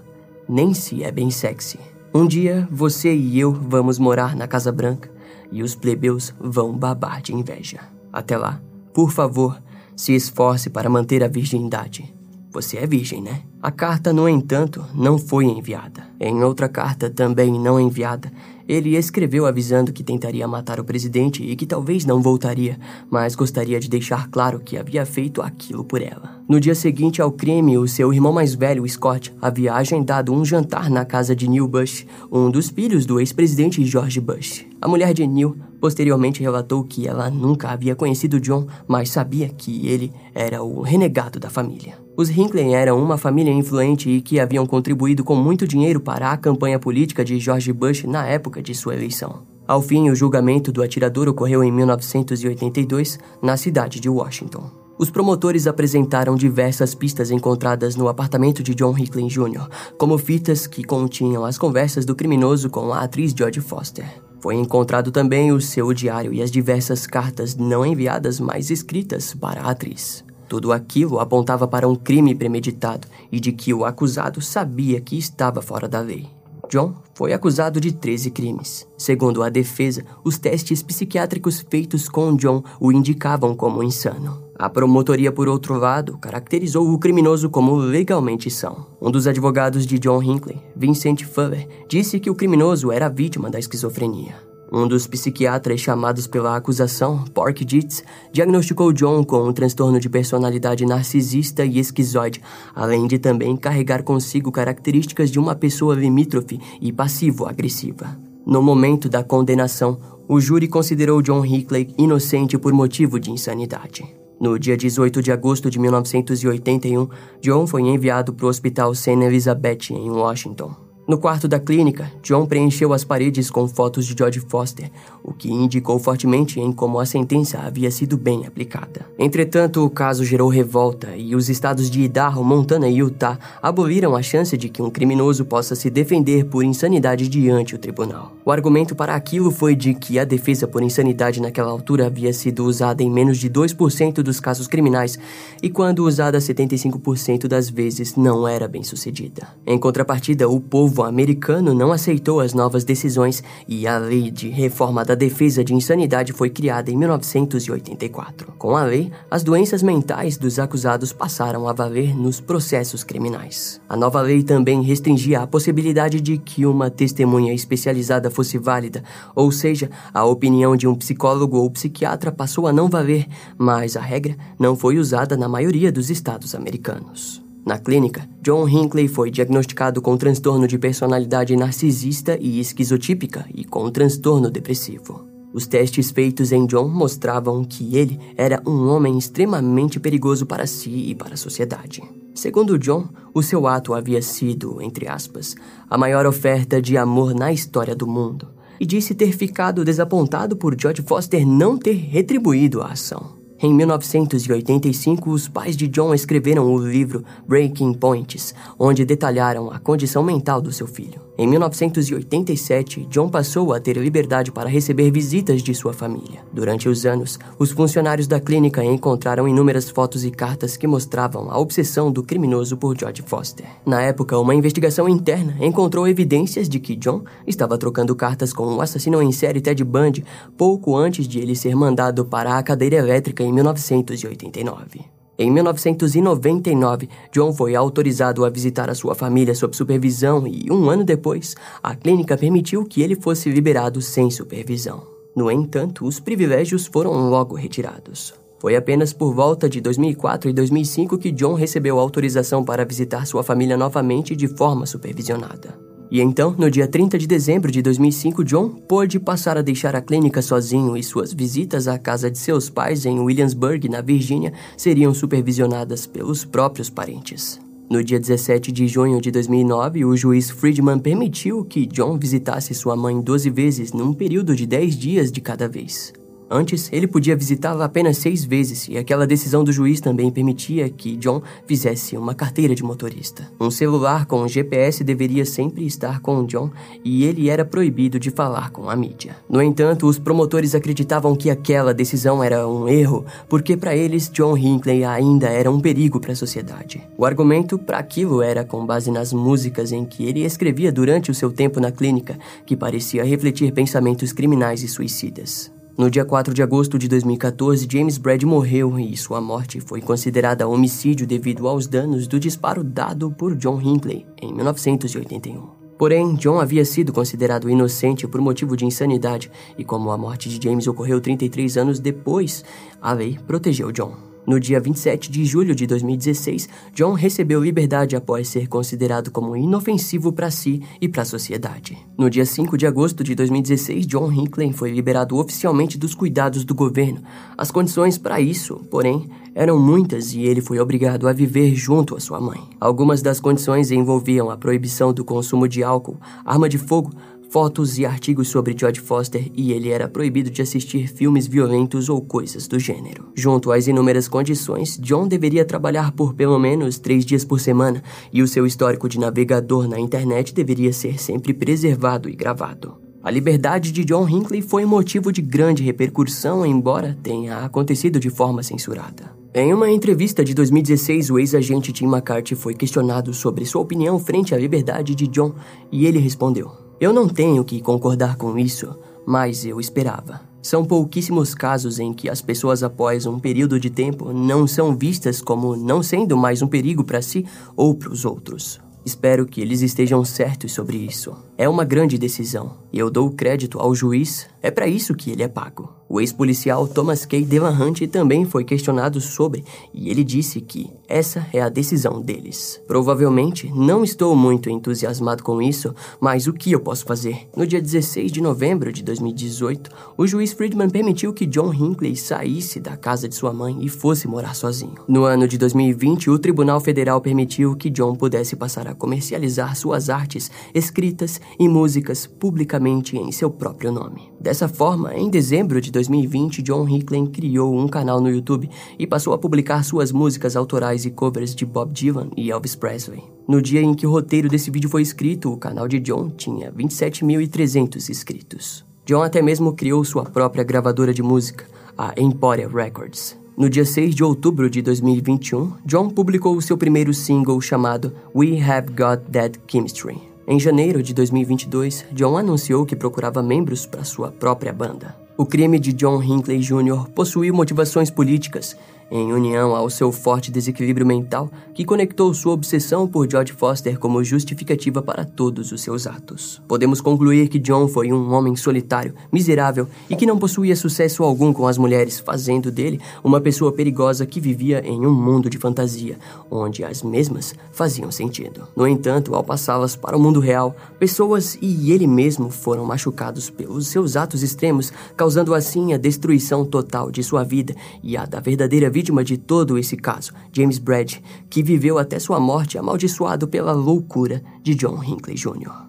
Nem 0.49 0.73
se 0.73 1.04
é 1.04 1.12
bem 1.12 1.30
sexy. 1.30 1.90
Um 2.12 2.26
dia 2.26 2.67
você 2.73 3.14
e 3.14 3.38
eu 3.38 3.52
vamos 3.52 3.97
morar 3.97 4.35
na 4.35 4.49
Casa 4.49 4.73
Branca 4.73 5.09
e 5.52 5.62
os 5.62 5.76
plebeus 5.76 6.35
vão 6.40 6.76
babar 6.76 7.23
de 7.23 7.33
inveja. 7.33 7.83
Até 8.12 8.37
lá, 8.37 8.61
por 8.93 9.12
favor, 9.12 9.62
se 9.95 10.12
esforce 10.12 10.69
para 10.71 10.90
manter 10.90 11.23
a 11.23 11.29
virgindade. 11.29 12.12
Você 12.52 12.78
é 12.78 12.87
virgem, 12.87 13.23
né? 13.23 13.42
A 13.62 13.71
carta, 13.71 14.12
no 14.12 14.28
entanto, 14.28 14.85
não 14.92 15.16
foi 15.19 15.45
enviada. 15.45 16.02
Em 16.19 16.42
outra 16.42 16.69
carta, 16.69 17.09
também 17.09 17.52
não 17.61 17.78
enviada, 17.78 18.33
ele 18.69 18.97
escreveu 18.97 19.47
avisando 19.47 19.92
que 19.92 20.02
tentaria 20.02 20.47
matar 20.47 20.78
o 20.78 20.85
presidente 20.85 21.42
e 21.45 21.54
que 21.57 21.66
talvez 21.66 22.04
não 22.04 22.23
voltaria, 22.23 22.78
mas 23.11 23.35
gostaria 23.35 23.78
de 23.78 23.88
deixar 23.88 24.28
claro 24.28 24.61
que 24.61 24.76
havia 24.76 25.07
feito 25.07 25.42
aquilo 25.42 25.85
por 25.85 26.02
ela. 26.02 26.40
No 26.49 26.61
dia 26.61 26.75
seguinte 26.75 27.23
ao 27.23 27.30
crime, 27.30 27.78
o 27.78 27.87
seu 27.87 28.12
irmão 28.12 28.33
mais 28.33 28.54
velho, 28.54 28.88
Scott, 28.88 29.33
havia 29.40 29.75
agendado 29.75 30.33
um 30.33 30.45
jantar 30.45 30.90
na 30.90 31.04
casa 31.04 31.35
de 31.35 31.49
Neil 31.49 31.69
Bush, 31.69 32.07
um 32.30 32.50
dos 32.50 32.69
filhos 32.69 33.07
do 33.07 33.21
ex-presidente 33.21 33.85
George 33.85 34.21
Bush. 34.21 34.66
A 34.80 34.88
mulher 34.88 35.14
de 35.14 35.26
Neil 35.26 35.57
posteriormente 35.81 36.43
relatou 36.43 36.85
que 36.85 37.09
ela 37.09 37.31
nunca 37.31 37.71
havia 37.71 37.97
conhecido 37.97 38.39
John, 38.39 38.67
mas 38.87 39.11
sabia 39.11 39.49
que 39.49 39.89
ele 39.89 40.13
era 40.35 40.63
o 40.63 40.83
renegado 40.83 41.41
da 41.41 41.49
família. 41.49 41.95
Os 42.17 42.29
Hinckley 42.29 42.75
eram 42.75 43.03
uma 43.03 43.17
família 43.17 43.53
influente 43.53 44.11
e 44.11 44.21
que 44.21 44.39
haviam 44.39 44.67
contribuído 44.67 45.25
com 45.25 45.35
muito 45.35 45.67
dinheiro 45.67 46.01
para 46.01 46.31
a 46.31 46.37
campanha 46.37 46.79
política 46.79 47.25
de 47.25 47.39
George 47.39 47.73
Bush 47.73 48.05
na 48.05 48.27
época 48.27 48.63
de 48.63 48.75
sua 48.75 48.95
eleição. 48.95 49.43
Ao 49.67 49.81
fim, 49.81 50.11
o 50.11 50.15
julgamento 50.15 50.71
do 50.71 50.83
atirador 50.83 51.29
ocorreu 51.29 51.63
em 51.63 51.73
1982, 51.73 53.19
na 53.41 53.57
cidade 53.57 54.01
de 54.01 54.09
Washington. 54.09 54.71
Os 54.99 55.09
promotores 55.09 55.67
apresentaram 55.67 56.35
diversas 56.35 56.95
pistas 56.95 57.31
encontradas 57.31 57.97
no 57.97 58.07
apartamento 58.07 58.63
de 58.63 58.75
John 58.75 58.95
Hinckley 58.99 59.29
Jr., 59.29 59.67
como 59.97 60.19
fitas 60.19 60.67
que 60.67 60.85
continham 60.85 61.43
as 61.43 61.57
conversas 61.57 62.05
do 62.05 62.15
criminoso 62.15 62.69
com 62.69 62.93
a 62.93 63.01
atriz 63.01 63.33
Jodie 63.33 63.63
Foster. 63.63 64.30
Foi 64.41 64.55
encontrado 64.55 65.13
também 65.13 65.53
o 65.53 65.61
seu 65.61 65.93
diário 65.93 66.33
e 66.33 66.43
as 66.43 66.51
diversas 66.51 67.07
cartas 67.07 67.55
não 67.55 67.85
enviadas, 67.85 68.41
mas 68.41 68.71
escritas 68.71 69.35
para 69.35 69.63
a 69.63 69.71
atriz. 69.71 70.25
Tudo 70.49 70.73
aquilo 70.73 71.21
apontava 71.21 71.69
para 71.69 71.89
um 71.89 71.95
crime 71.95 72.35
premeditado 72.35 73.07
e 73.31 73.39
de 73.39 73.53
que 73.53 73.73
o 73.73 73.85
acusado 73.85 74.41
sabia 74.41 75.01
que 75.01 75.17
estava 75.17 75.61
fora 75.63 75.89
da 75.89 76.01
lei. 76.01 76.40
John 76.71 76.95
foi 77.15 77.33
acusado 77.33 77.81
de 77.81 77.91
13 77.93 78.31
crimes. 78.31 78.87
Segundo 78.97 79.43
a 79.43 79.49
defesa, 79.49 80.05
os 80.25 80.39
testes 80.39 80.83
psiquiátricos 80.83 81.65
feitos 81.69 82.09
com 82.09 82.37
John 82.37 82.62
o 82.79 82.93
indicavam 82.93 83.57
como 83.57 83.83
insano. 83.83 84.45
A 84.57 84.69
promotoria, 84.71 85.33
por 85.33 85.49
outro 85.49 85.75
lado, 85.75 86.17
caracterizou 86.19 86.89
o 86.89 86.99
criminoso 86.99 87.50
como 87.50 87.75
legalmente 87.75 88.49
são. 88.50 88.87
Um 89.00 89.11
dos 89.11 89.27
advogados 89.27 89.85
de 89.85 89.99
John 89.99 90.23
Hinckley, 90.23 90.62
Vincent 90.77 91.25
Fuller, 91.25 91.67
disse 91.89 92.21
que 92.21 92.31
o 92.31 92.35
criminoso 92.37 92.93
era 92.93 93.09
vítima 93.09 93.50
da 93.50 93.59
esquizofrenia. 93.59 94.50
Um 94.73 94.87
dos 94.87 95.07
psiquiatras 95.07 95.81
chamados 95.81 96.29
pela 96.29 96.57
acusação, 96.57 97.25
Pork 97.35 97.65
Dietz, 97.65 98.05
diagnosticou 98.33 98.93
John 98.93 99.25
com 99.25 99.49
um 99.49 99.53
transtorno 99.53 99.99
de 99.99 100.09
personalidade 100.09 100.87
narcisista 100.87 101.65
e 101.65 101.79
esquizoide, 101.79 102.41
além 102.75 103.09
de 103.09 103.19
também 103.19 103.57
carregar 103.57 104.05
consigo 104.05 104.53
características 104.53 105.31
de 105.31 105.41
uma 105.41 105.57
pessoa 105.57 105.97
limítrofe 105.97 106.61
e 106.81 106.93
passivo-agressiva. 106.93 108.17
No 108.47 108.62
momento 108.62 109.09
da 109.09 109.25
condenação, 109.25 109.99
o 110.29 110.41
júri 110.41 110.69
considerou 110.69 111.21
John 111.21 111.45
Hickley 111.45 111.89
inocente 111.99 112.57
por 112.57 112.73
motivo 112.73 113.19
de 113.19 113.33
insanidade. 113.33 114.05
No 114.41 114.59
dia 114.59 114.77
18 114.77 115.21
de 115.21 115.33
agosto 115.33 115.69
de 115.69 115.79
1981, 115.79 117.09
John 117.43 117.67
foi 117.67 117.83
enviado 117.83 118.33
para 118.33 118.47
o 118.47 118.49
Hospital 118.49 118.95
St. 118.95 119.11
Elizabeth, 119.11 119.91
em 119.91 120.11
Washington. 120.11 120.90
No 121.11 121.19
quarto 121.19 121.49
da 121.49 121.59
clínica, 121.59 122.09
John 122.23 122.47
preencheu 122.47 122.93
as 122.93 123.02
paredes 123.02 123.50
com 123.50 123.67
fotos 123.67 124.07
de 124.07 124.14
George 124.17 124.38
Foster, 124.38 124.88
o 125.25 125.33
que 125.33 125.50
indicou 125.50 125.99
fortemente 125.99 126.61
em 126.61 126.71
como 126.71 127.00
a 127.00 127.05
sentença 127.05 127.59
havia 127.59 127.90
sido 127.90 128.17
bem 128.17 128.47
aplicada. 128.47 129.05
Entretanto, 129.19 129.85
o 129.85 129.90
caso 129.90 130.25
gerou 130.25 130.49
revolta 130.49 131.17
e 131.17 131.35
os 131.35 131.49
estados 131.49 131.90
de 131.90 132.02
Idaho, 132.02 132.45
Montana 132.45 132.88
e 132.88 132.99
Utah 132.99 133.37
aboliram 133.61 134.14
a 134.14 134.23
chance 134.23 134.57
de 134.57 134.69
que 134.69 134.81
um 134.81 134.88
criminoso 134.88 135.45
possa 135.45 135.75
se 135.75 135.90
defender 135.90 136.45
por 136.45 136.62
insanidade 136.62 137.26
diante 137.26 137.75
o 137.75 137.79
tribunal. 137.79 138.31
O 138.45 138.52
argumento 138.52 138.95
para 138.95 139.17
aquilo 139.17 139.50
foi 139.50 139.75
de 139.75 139.95
que 139.95 140.17
a 140.17 140.25
defesa 140.25 140.69
por 140.69 140.81
insanidade 140.81 141.43
naquela 141.43 141.73
altura 141.73 142.07
havia 142.07 142.33
sido 142.33 142.64
usada 142.64 143.02
em 143.02 143.11
menos 143.11 143.38
de 143.38 143.50
2% 143.50 144.23
dos 144.23 144.38
casos 144.38 144.69
criminais 144.69 145.19
e, 145.61 145.69
quando 145.69 146.05
usada 146.05 146.38
75% 146.38 147.49
das 147.49 147.69
vezes, 147.69 148.14
não 148.14 148.47
era 148.47 148.69
bem 148.69 148.85
sucedida. 148.85 149.49
Em 149.67 149.76
contrapartida, 149.76 150.49
o 150.49 150.61
povo 150.61 151.00
povo 151.00 151.04
americano 151.04 151.73
não 151.73 151.92
aceitou 151.92 152.40
as 152.40 152.52
novas 152.52 152.85
decisões 152.85 153.42
e 153.66 153.87
a 153.87 153.97
Lei 153.97 154.30
de 154.30 154.49
Reforma 154.49 155.02
da 155.02 155.14
Defesa 155.14 155.64
de 155.64 155.73
Insanidade 155.73 156.33
foi 156.33 156.50
criada 156.50 156.90
em 156.90 156.97
1984. 156.97 158.52
Com 158.59 158.76
a 158.76 158.85
lei, 158.85 159.11
as 159.30 159.42
doenças 159.42 159.83
mentais 159.83 160.37
dos 160.37 160.59
acusados 160.59 161.12
passaram 161.12 161.66
a 161.66 161.73
valer 161.73 162.14
nos 162.14 162.38
processos 162.40 163.02
criminais. 163.02 163.80
A 163.88 163.97
nova 163.97 164.21
lei 164.21 164.42
também 164.42 164.83
restringia 164.83 165.40
a 165.40 165.47
possibilidade 165.47 166.21
de 166.21 166.37
que 166.37 166.66
uma 166.66 166.90
testemunha 166.90 167.54
especializada 167.54 168.30
fosse 168.30 168.59
válida, 168.59 169.02
ou 169.35 169.50
seja, 169.50 169.90
a 170.12 170.25
opinião 170.25 170.76
de 170.76 170.87
um 170.87 170.95
psicólogo 170.95 171.57
ou 171.57 171.71
psiquiatra 171.71 172.30
passou 172.30 172.66
a 172.66 172.73
não 172.73 172.88
valer, 172.88 173.26
mas 173.57 173.97
a 173.97 174.00
regra 174.00 174.37
não 174.59 174.76
foi 174.76 174.99
usada 174.99 175.37
na 175.37 175.49
maioria 175.49 175.90
dos 175.90 176.11
estados 176.11 176.54
americanos. 176.54 177.50
Na 177.71 177.79
clínica, 177.79 178.29
John 178.43 178.69
Hinckley 178.69 179.07
foi 179.07 179.31
diagnosticado 179.31 180.03
com 180.03 180.17
transtorno 180.17 180.67
de 180.67 180.77
personalidade 180.77 181.55
narcisista 181.55 182.37
e 182.41 182.59
esquizotípica 182.59 183.47
e 183.55 183.62
com 183.62 183.89
transtorno 183.93 184.50
depressivo. 184.50 185.25
Os 185.53 185.69
testes 185.69 186.11
feitos 186.11 186.50
em 186.50 186.67
John 186.67 186.89
mostravam 186.89 187.62
que 187.62 187.97
ele 187.97 188.19
era 188.37 188.61
um 188.67 188.89
homem 188.89 189.17
extremamente 189.17 190.00
perigoso 190.00 190.47
para 190.47 190.67
si 190.67 191.11
e 191.11 191.15
para 191.15 191.35
a 191.35 191.37
sociedade. 191.37 192.03
Segundo 192.35 192.77
John, 192.77 193.09
o 193.33 193.41
seu 193.41 193.69
ato 193.69 193.95
havia 193.95 194.21
sido, 194.21 194.83
entre 194.83 195.07
aspas, 195.07 195.55
a 195.89 195.97
maior 195.97 196.27
oferta 196.27 196.83
de 196.83 196.97
amor 196.97 197.33
na 197.33 197.53
história 197.53 197.95
do 197.95 198.05
mundo, 198.05 198.49
e 198.81 198.85
disse 198.85 199.15
ter 199.15 199.31
ficado 199.31 199.85
desapontado 199.85 200.57
por 200.57 200.75
George 200.77 201.03
Foster 201.03 201.47
não 201.47 201.79
ter 201.79 201.95
retribuído 201.95 202.83
a 202.83 202.87
ação. 202.87 203.40
Em 203.62 203.75
1985, 203.75 205.31
os 205.31 205.47
pais 205.47 205.76
de 205.76 205.87
John 205.87 206.14
escreveram 206.14 206.73
o 206.73 206.79
livro 206.79 207.23
Breaking 207.47 207.93
Points, 207.93 208.55
onde 208.79 209.05
detalharam 209.05 209.71
a 209.71 209.79
condição 209.79 210.23
mental 210.23 210.62
do 210.62 210.73
seu 210.73 210.87
filho. 210.87 211.30
Em 211.41 211.47
1987, 211.47 213.07
John 213.07 213.31
passou 213.31 213.73
a 213.73 213.81
ter 213.81 213.97
liberdade 213.97 214.53
para 214.53 214.69
receber 214.69 215.11
visitas 215.11 215.63
de 215.63 215.75
sua 215.75 215.95
família. 215.95 216.45
Durante 216.53 216.87
os 216.87 217.07
anos, 217.07 217.39
os 217.59 217.71
funcionários 217.71 218.27
da 218.27 218.39
clínica 218.39 218.85
encontraram 218.85 219.49
inúmeras 219.49 219.89
fotos 219.89 220.23
e 220.23 220.31
cartas 220.31 220.77
que 220.77 220.87
mostravam 220.87 221.51
a 221.51 221.59
obsessão 221.59 222.13
do 222.13 222.23
criminoso 222.23 222.77
por 222.77 222.95
George 222.95 223.23
Foster. 223.23 223.65
Na 223.87 224.03
época, 224.03 224.37
uma 224.39 224.55
investigação 224.55 225.09
interna 225.09 225.57
encontrou 225.65 226.07
evidências 226.07 226.69
de 226.69 226.79
que 226.79 226.95
John 226.95 227.25
estava 227.47 227.79
trocando 227.79 228.15
cartas 228.15 228.53
com 228.53 228.77
o 228.77 228.83
assassino 228.83 229.23
em 229.23 229.33
série 229.33 229.63
Ted 229.63 229.83
Bundy 229.83 230.23
pouco 230.59 230.95
antes 230.95 231.27
de 231.27 231.39
ele 231.39 231.57
ser 231.57 231.75
mandado 231.75 232.23
para 232.23 232.59
a 232.59 232.63
cadeira 232.63 232.97
elétrica 232.97 233.43
em 233.43 233.51
1989. 233.51 235.20
Em 235.43 235.51
1999, 235.51 237.09
John 237.33 237.55
foi 237.55 237.75
autorizado 237.75 238.45
a 238.45 238.51
visitar 238.51 238.91
a 238.91 238.95
sua 238.95 239.15
família 239.15 239.55
sob 239.55 239.75
supervisão 239.75 240.47
e, 240.47 240.71
um 240.71 240.91
ano 240.91 241.03
depois, 241.03 241.57
a 241.83 241.97
clínica 241.97 242.37
permitiu 242.37 242.85
que 242.85 243.01
ele 243.01 243.17
fosse 243.17 243.49
liberado 243.49 244.03
sem 244.03 244.31
supervisão. 244.31 245.03
No 245.35 245.51
entanto, 245.51 246.05
os 246.05 246.21
privilégios 246.21 246.85
foram 246.85 247.31
logo 247.31 247.55
retirados. 247.55 248.35
Foi 248.59 248.76
apenas 248.76 249.15
por 249.15 249.35
volta 249.35 249.67
de 249.67 249.81
2004 249.81 250.50
e 250.50 250.53
2005 250.53 251.17
que 251.17 251.33
John 251.33 251.55
recebeu 251.55 251.99
autorização 251.99 252.63
para 252.63 252.85
visitar 252.85 253.26
sua 253.26 253.43
família 253.43 253.79
novamente 253.79 254.37
de 254.37 254.47
forma 254.47 254.85
supervisionada. 254.85 255.90
E 256.11 256.21
então, 256.21 256.55
no 256.59 256.69
dia 256.69 256.89
30 256.89 257.17
de 257.17 257.27
dezembro 257.27 257.71
de 257.71 257.81
2005, 257.81 258.43
John 258.43 258.69
pôde 258.69 259.21
passar 259.21 259.57
a 259.57 259.63
deixar 259.63 259.95
a 259.95 260.01
clínica 260.01 260.43
sozinho 260.43 260.97
e 260.97 261.05
suas 261.05 261.33
visitas 261.33 261.87
à 261.87 261.97
casa 261.99 262.29
de 262.29 262.37
seus 262.37 262.69
pais 262.69 263.07
em 263.07 263.21
Williamsburg, 263.21 263.89
na 263.89 264.01
Virgínia, 264.01 264.53
seriam 264.77 265.15
supervisionadas 265.15 266.07
pelos 266.07 266.45
próprios 266.45 266.91
parentes. 266.91 267.61
No 267.89 268.03
dia 268.03 268.19
17 268.19 268.73
de 268.73 268.89
junho 268.89 269.21
de 269.21 269.31
2009, 269.31 270.05
o 270.05 270.17
juiz 270.17 270.51
Friedman 270.51 270.99
permitiu 270.99 271.65
que 271.65 271.87
John 271.87 272.19
visitasse 272.19 272.75
sua 272.75 272.97
mãe 272.97 273.21
12 273.21 273.51
vezes 273.51 273.93
num 273.93 274.13
período 274.13 274.55
de 274.55 274.67
10 274.67 274.97
dias 274.97 275.33
de 275.33 275.41
cada 275.41 275.69
vez. 275.69 276.13
Antes, 276.52 276.93
ele 276.93 277.06
podia 277.06 277.36
visitá-la 277.36 277.84
apenas 277.84 278.19
seis 278.19 278.45
vezes, 278.45 278.89
e 278.89 278.99
aquela 278.99 279.25
decisão 279.25 279.63
do 279.63 279.71
juiz 279.71 280.00
também 280.00 280.32
permitia 280.32 280.89
que 280.89 281.17
John 281.17 281.41
fizesse 281.65 282.17
uma 282.17 282.34
carteira 282.34 282.75
de 282.75 282.82
motorista. 282.82 283.49
Um 283.60 283.71
celular 283.71 284.26
com 284.26 284.49
GPS 284.49 285.04
deveria 285.04 285.45
sempre 285.45 285.86
estar 285.86 286.19
com 286.19 286.45
John, 286.47 286.71
e 287.04 287.25
ele 287.25 287.49
era 287.49 287.65
proibido 287.65 288.19
de 288.19 288.32
falar 288.32 288.71
com 288.71 288.91
a 288.91 288.97
mídia. 288.97 289.36
No 289.49 289.63
entanto, 289.63 290.08
os 290.08 290.19
promotores 290.19 290.75
acreditavam 290.75 291.36
que 291.36 291.50
aquela 291.50 291.95
decisão 291.95 292.43
era 292.43 292.67
um 292.67 292.89
erro, 292.89 293.25
porque 293.49 293.76
para 293.76 293.95
eles 293.95 294.28
John 294.28 294.56
Hinckley 294.56 295.04
ainda 295.04 295.47
era 295.47 295.71
um 295.71 295.78
perigo 295.78 296.19
para 296.19 296.32
a 296.32 296.36
sociedade. 296.36 297.00
O 297.17 297.25
argumento 297.25 297.78
para 297.78 297.99
aquilo 297.99 298.43
era 298.43 298.65
com 298.65 298.84
base 298.84 299.13
nas 299.13 299.32
músicas 299.32 299.93
em 299.93 300.04
que 300.04 300.25
ele 300.25 300.45
escrevia 300.45 300.91
durante 300.91 301.30
o 301.30 301.34
seu 301.34 301.52
tempo 301.52 301.78
na 301.78 301.93
clínica, 301.93 302.36
que 302.67 302.76
parecia 302.76 303.25
refletir 303.25 303.73
pensamentos 303.73 304.32
criminais 304.32 304.82
e 304.82 304.89
suicidas. 304.89 305.71
No 305.99 306.11
dia 306.11 306.25
4 306.25 306.55
de 306.55 306.63
agosto 306.63 306.99
de 306.99 307.09
2014, 307.09 307.87
James 307.91 308.17
Brad 308.17 308.43
morreu 308.45 308.99
e 308.99 309.17
sua 309.17 309.41
morte 309.41 309.81
foi 309.81 310.00
considerada 310.00 310.67
homicídio 310.67 311.26
devido 311.26 311.69
aos 311.69 311.87
danos 311.87 312.26
do 312.26 312.41
disparo 312.41 312.83
dado 312.83 313.31
por 313.31 313.55
John 313.57 313.81
Hinckley 313.81 314.26
em 314.41 314.55
1981. 314.55 315.81
Porém, 315.99 316.35
John 316.37 316.59
havia 316.59 316.85
sido 316.85 317.13
considerado 317.13 317.69
inocente 317.69 318.26
por 318.26 318.41
motivo 318.41 318.75
de 318.75 318.87
insanidade 318.87 319.50
e, 319.76 319.85
como 319.85 320.11
a 320.11 320.17
morte 320.17 320.49
de 320.49 320.59
James 320.67 320.87
ocorreu 320.87 321.21
33 321.21 321.76
anos 321.76 322.00
depois, 322.00 322.65
a 323.03 323.13
lei 323.13 323.39
protegeu 323.47 323.93
John. 323.93 324.29
No 324.47 324.59
dia 324.59 324.81
27 324.81 325.31
de 325.31 325.45
julho 325.45 325.75
de 325.75 325.87
2016, 325.87 326.69
John 326.95 327.13
recebeu 327.13 327.63
liberdade 327.63 328.17
após 328.17 328.49
ser 328.49 328.69
considerado 328.69 329.31
como 329.31 329.57
inofensivo 329.57 330.33
para 330.33 330.50
si 330.50 330.83
e 331.00 331.09
para 331.09 331.23
a 331.23 331.26
sociedade. 331.26 331.99
No 332.17 332.31
dia 332.31 332.47
5 332.47 332.76
de 332.76 332.87
agosto 332.87 333.23
de 333.23 333.35
2016, 333.35 334.07
John 334.07 334.33
Hinckley 334.33 334.73
foi 334.73 334.91
liberado 334.91 335.37
oficialmente 335.37 335.99
dos 335.99 336.15
cuidados 336.15 336.65
do 336.65 336.75
governo. 336.75 337.23
As 337.57 337.71
condições 337.71 338.17
para 338.17 338.41
isso, 338.41 338.76
porém, 338.91 339.29
eram 339.55 339.79
muitas 339.79 340.33
e 340.33 340.43
ele 340.43 340.61
foi 340.61 340.79
obrigado 340.79 341.29
a 341.29 341.33
viver 341.33 341.75
junto 341.75 342.17
à 342.17 342.21
sua 342.21 342.41
mãe. 342.41 342.61
Algumas 342.81 343.21
das 343.21 343.41
condições 343.41 343.91
envolviam 343.91 344.50
a 344.50 344.57
proibição 344.57 345.13
do 345.13 345.25
consumo 345.25 345.69
de 345.69 345.83
álcool, 345.83 346.19
arma 346.45 346.69
de 346.69 346.79
fogo, 346.79 347.13
fotos 347.50 347.99
e 347.99 348.06
artigos 348.06 348.49
sobre 348.49 348.76
George 348.78 349.00
Foster 349.00 349.50
e 349.54 349.73
ele 349.73 349.91
era 349.91 350.08
proibido 350.08 350.49
de 350.50 350.63
assistir 350.63 351.08
filmes 351.08 351.49
violentos 351.49 352.08
ou 352.08 352.23
coisas 352.23 352.69
do 352.69 352.78
gênero. 352.78 353.32
Junto 353.34 353.73
às 353.73 353.89
inúmeras 353.89 354.28
condições, 354.28 354.97
John 354.99 355.26
deveria 355.26 355.65
trabalhar 355.65 356.13
por 356.13 356.32
pelo 356.32 356.58
menos 356.58 356.99
três 356.99 357.25
dias 357.26 357.45
por 357.45 357.58
semana 357.58 358.02
e 358.32 358.41
o 358.41 358.49
seu 358.49 358.65
histórico 358.67 359.08
de 359.08 359.19
navegador 359.19 359.89
na 359.89 359.99
internet 359.99 360.54
deveria 360.54 360.93
ser 360.93 361.21
sempre 361.21 361.52
preservado 361.52 362.28
e 362.28 362.36
gravado. 362.36 362.95
A 363.23 363.30
liberdade 363.30 363.93
de 363.93 364.04
John 364.04 364.26
Hinckley 364.28 364.63
foi 364.63 364.84
motivo 364.86 365.30
de 365.30 365.43
grande 365.43 365.82
repercussão, 365.82 366.65
embora 366.65 367.19
tenha 367.23 367.58
acontecido 367.58 368.19
de 368.19 368.30
forma 368.30 368.63
censurada. 368.63 369.39
Em 369.52 369.75
uma 369.75 369.91
entrevista 369.91 370.45
de 370.45 370.54
2016, 370.54 371.28
o 371.30 371.39
ex-agente 371.39 371.93
Tim 371.93 372.06
McCarthy 372.06 372.54
foi 372.54 372.73
questionado 372.73 373.34
sobre 373.34 373.67
sua 373.67 373.82
opinião 373.82 374.19
frente 374.19 374.54
à 374.54 374.58
liberdade 374.58 375.15
de 375.15 375.26
John 375.26 375.52
e 375.91 376.06
ele 376.06 376.21
respondeu: 376.21 376.90
eu 377.00 377.15
não 377.15 377.26
tenho 377.26 377.65
que 377.65 377.80
concordar 377.80 378.36
com 378.36 378.58
isso, 378.58 378.95
mas 379.26 379.65
eu 379.65 379.80
esperava. 379.80 380.43
São 380.63 380.84
pouquíssimos 380.84 381.54
casos 381.54 381.99
em 381.99 382.13
que 382.13 382.28
as 382.28 382.43
pessoas, 382.43 382.82
após 382.82 383.25
um 383.25 383.41
período 383.41 383.80
de 383.80 383.89
tempo, 383.89 384.34
não 384.34 384.67
são 384.67 384.95
vistas 384.95 385.41
como 385.41 385.75
não 385.75 386.02
sendo 386.02 386.36
mais 386.36 386.60
um 386.60 386.67
perigo 386.67 387.02
para 387.02 387.23
si 387.23 387.47
ou 387.75 387.95
para 387.95 388.13
os 388.13 388.26
outros. 388.26 388.78
Espero 389.02 389.47
que 389.47 389.63
eles 389.63 389.80
estejam 389.80 390.23
certos 390.26 390.73
sobre 390.73 390.99
isso. 390.99 391.34
É 391.61 391.69
uma 391.69 391.85
grande 391.85 392.17
decisão 392.17 392.73
e 392.91 392.99
eu 392.99 393.11
dou 393.11 393.31
crédito 393.31 393.79
ao 393.79 393.95
juiz, 393.95 394.49
é 394.63 394.71
para 394.71 394.87
isso 394.87 395.15
que 395.15 395.31
ele 395.31 395.43
é 395.43 395.49
pago. 395.49 395.95
O 396.09 396.21
ex-policial 396.21 396.89
Thomas 396.89 397.25
K. 397.25 397.39
Hunt 397.39 398.01
também 398.09 398.45
foi 398.45 398.65
questionado 398.65 399.21
sobre, 399.21 399.65
e 399.95 400.11
ele 400.11 400.25
disse 400.25 400.61
que 400.61 400.91
essa 401.09 401.47
é 401.53 401.61
a 401.61 401.69
decisão 401.69 402.21
deles. 402.21 402.83
Provavelmente 402.85 403.71
não 403.73 404.03
estou 404.03 404.35
muito 404.35 404.69
entusiasmado 404.69 405.45
com 405.45 405.63
isso, 405.63 405.95
mas 406.19 406.49
o 406.49 406.53
que 406.53 406.73
eu 406.73 406.81
posso 406.81 407.05
fazer? 407.05 407.49
No 407.57 407.65
dia 407.65 407.81
16 407.81 408.33
de 408.33 408.41
novembro 408.41 408.93
de 408.93 409.05
2018, 409.05 409.89
o 410.17 410.27
juiz 410.27 410.53
Friedman 410.53 410.91
permitiu 410.91 411.33
que 411.33 411.47
John 411.47 411.73
Hinckley 411.73 412.17
saísse 412.17 412.81
da 412.81 412.97
casa 412.97 413.29
de 413.29 413.37
sua 413.37 413.53
mãe 413.53 413.79
e 413.81 413.89
fosse 413.89 414.27
morar 414.27 414.55
sozinho. 414.55 414.97
No 415.07 415.23
ano 415.23 415.47
de 415.47 415.57
2020, 415.57 416.29
o 416.29 416.39
Tribunal 416.41 416.81
Federal 416.81 417.21
permitiu 417.21 417.77
que 417.77 417.89
John 417.89 418.17
pudesse 418.17 418.57
passar 418.57 418.89
a 418.89 418.95
comercializar 418.95 419.77
suas 419.77 420.11
artes, 420.11 420.51
escritas 420.75 421.41
e 421.58 421.69
músicas 421.69 422.26
publicamente 422.26 423.17
em 423.17 423.30
seu 423.32 423.50
próprio 423.50 423.93
nome. 423.93 424.30
Dessa 424.41 424.69
forma, 424.69 425.15
em 425.15 425.28
dezembro 425.28 425.80
de 425.80 425.91
2020, 425.91 426.63
John 426.63 426.89
Hicklen 426.89 427.26
criou 427.26 427.76
um 427.76 427.89
canal 427.89 428.21
no 428.21 428.30
YouTube 428.30 428.69
e 428.99 429.06
passou 429.06 429.32
a 429.32 429.39
publicar 429.39 429.84
suas 429.84 430.13
músicas 430.13 430.56
autorais 430.56 431.04
e 431.04 431.10
covers 431.10 431.54
de 431.54 431.67
Bob 431.67 431.93
Dylan 431.93 432.30
e 432.36 432.50
Elvis 432.50 432.75
Presley. 432.75 433.23
No 433.47 433.60
dia 433.60 433.82
em 433.82 433.95
que 433.95 434.06
o 434.06 434.10
roteiro 434.10 434.49
desse 434.49 434.71
vídeo 434.71 434.89
foi 434.89 435.02
escrito, 435.02 435.52
o 435.52 435.56
canal 435.56 435.89
de 435.89 435.99
John 435.99 436.30
tinha 436.30 436.73
27.300 436.73 438.08
inscritos. 438.08 438.84
John 439.04 439.23
até 439.23 439.43
mesmo 439.43 439.73
criou 439.73 440.04
sua 440.04 440.25
própria 440.25 440.63
gravadora 440.63 441.13
de 441.13 441.23
música, 441.23 441.65
a 441.99 442.15
Emporia 442.17 442.69
Records. 442.69 443.36
No 443.56 443.69
dia 443.69 443.84
6 443.84 444.15
de 444.15 444.25
outubro 444.25 444.71
de 444.71 444.80
2021, 444.80 445.73
John 445.84 446.08
publicou 446.08 446.58
seu 446.60 446.78
primeiro 446.78 447.13
single 447.13 447.60
chamado 447.60 448.13
We 448.34 448.58
Have 448.63 448.89
Got 448.93 449.30
That 449.32 449.60
Chemistry. 449.67 450.29
Em 450.52 450.58
janeiro 450.58 451.00
de 451.00 451.15
2022, 451.15 452.06
John 452.10 452.36
anunciou 452.36 452.84
que 452.84 452.97
procurava 452.97 453.41
membros 453.41 453.86
para 453.86 454.02
sua 454.02 454.32
própria 454.32 454.73
banda. 454.73 455.15
O 455.36 455.47
crime 455.47 455.78
de 455.78 455.93
John 455.93 456.21
Hinckley 456.21 456.58
Jr. 456.58 457.08
possuía 457.15 457.52
motivações 457.52 458.10
políticas 458.10 458.76
em 459.11 459.33
união 459.33 459.75
ao 459.75 459.91
seu 459.91 460.13
forte 460.13 460.51
desequilíbrio 460.51 461.07
mental, 461.07 461.51
que 461.75 461.85
conectou 461.85 462.33
sua 462.33 462.53
obsessão 462.53 463.09
por 463.09 463.29
George 463.29 463.53
Foster 463.53 463.99
como 463.99 464.23
justificativa 464.23 465.03
para 465.03 465.25
todos 465.25 465.73
os 465.73 465.81
seus 465.83 466.07
atos. 466.07 466.63
Podemos 466.69 467.01
concluir 467.01 467.49
que 467.49 467.59
John 467.59 467.89
foi 467.89 468.13
um 468.13 468.33
homem 468.33 468.55
solitário, 468.55 469.15
miserável 469.33 469.89
e 470.09 470.15
que 470.15 470.27
não 470.27 470.39
possuía 470.39 470.77
sucesso 470.77 471.25
algum 471.25 471.53
com 471.53 471.67
as 471.67 471.77
mulheres, 471.77 472.21
fazendo 472.21 472.71
dele 472.71 473.01
uma 473.25 473.41
pessoa 473.41 473.73
perigosa 473.73 474.27
que 474.27 474.41
vivia 474.41 474.81
em 474.87 475.05
um 475.05 475.13
mundo 475.13 475.51
de 475.51 475.59
fantasia, 475.59 476.17
onde 476.51 476.85
as 476.85 477.03
mesmas 477.03 477.55
faziam 477.73 478.13
sentido. 478.13 478.69
No 478.77 478.87
entanto, 478.87 479.35
ao 479.35 479.43
passá-las 479.43 479.97
para 479.97 480.17
o 480.17 480.21
mundo 480.21 480.39
real, 480.39 480.77
pessoas 480.99 481.59
e 481.61 481.91
ele 481.91 482.07
mesmo 482.07 482.51
foram 482.51 482.85
machucados 482.85 483.51
pelos 483.51 483.89
seus 483.89 484.17
atos 484.17 484.43
extremos, 484.43 484.93
causando 485.17 485.55
assim 485.55 485.93
a 485.93 485.97
destruição 485.97 486.65
total 486.65 487.11
de 487.11 487.23
sua 487.23 487.43
vida 487.43 487.75
e 488.03 488.17
a 488.17 488.25
da 488.25 488.39
verdadeira 488.39 488.89
vida 488.89 489.00
vítima 489.00 489.25
de 489.25 489.39
todo 489.39 489.78
esse 489.78 489.97
caso, 489.97 490.32
James 490.52 490.78
Brad, 490.78 491.15
que 491.49 491.63
viveu 491.63 491.99
até 491.99 492.19
sua 492.19 492.39
morte 492.39 492.76
amaldiçoado 492.76 493.49
pela 493.49 493.73
loucura 493.73 494.43
de 494.63 494.75
John 494.75 495.02
Hinckley 495.02 495.36
Jr. 495.36 495.89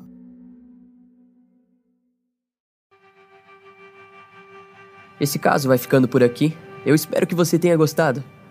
Esse 5.19 5.37
caso 5.37 5.67
vai 5.67 5.77
ficando 5.77 6.07
por 6.07 6.23
aqui. 6.23 6.55
Eu 6.85 6.95
espero 6.95 7.27
que 7.27 7.35
você 7.35 7.59
tenha 7.59 7.75
gostado. 7.75 8.23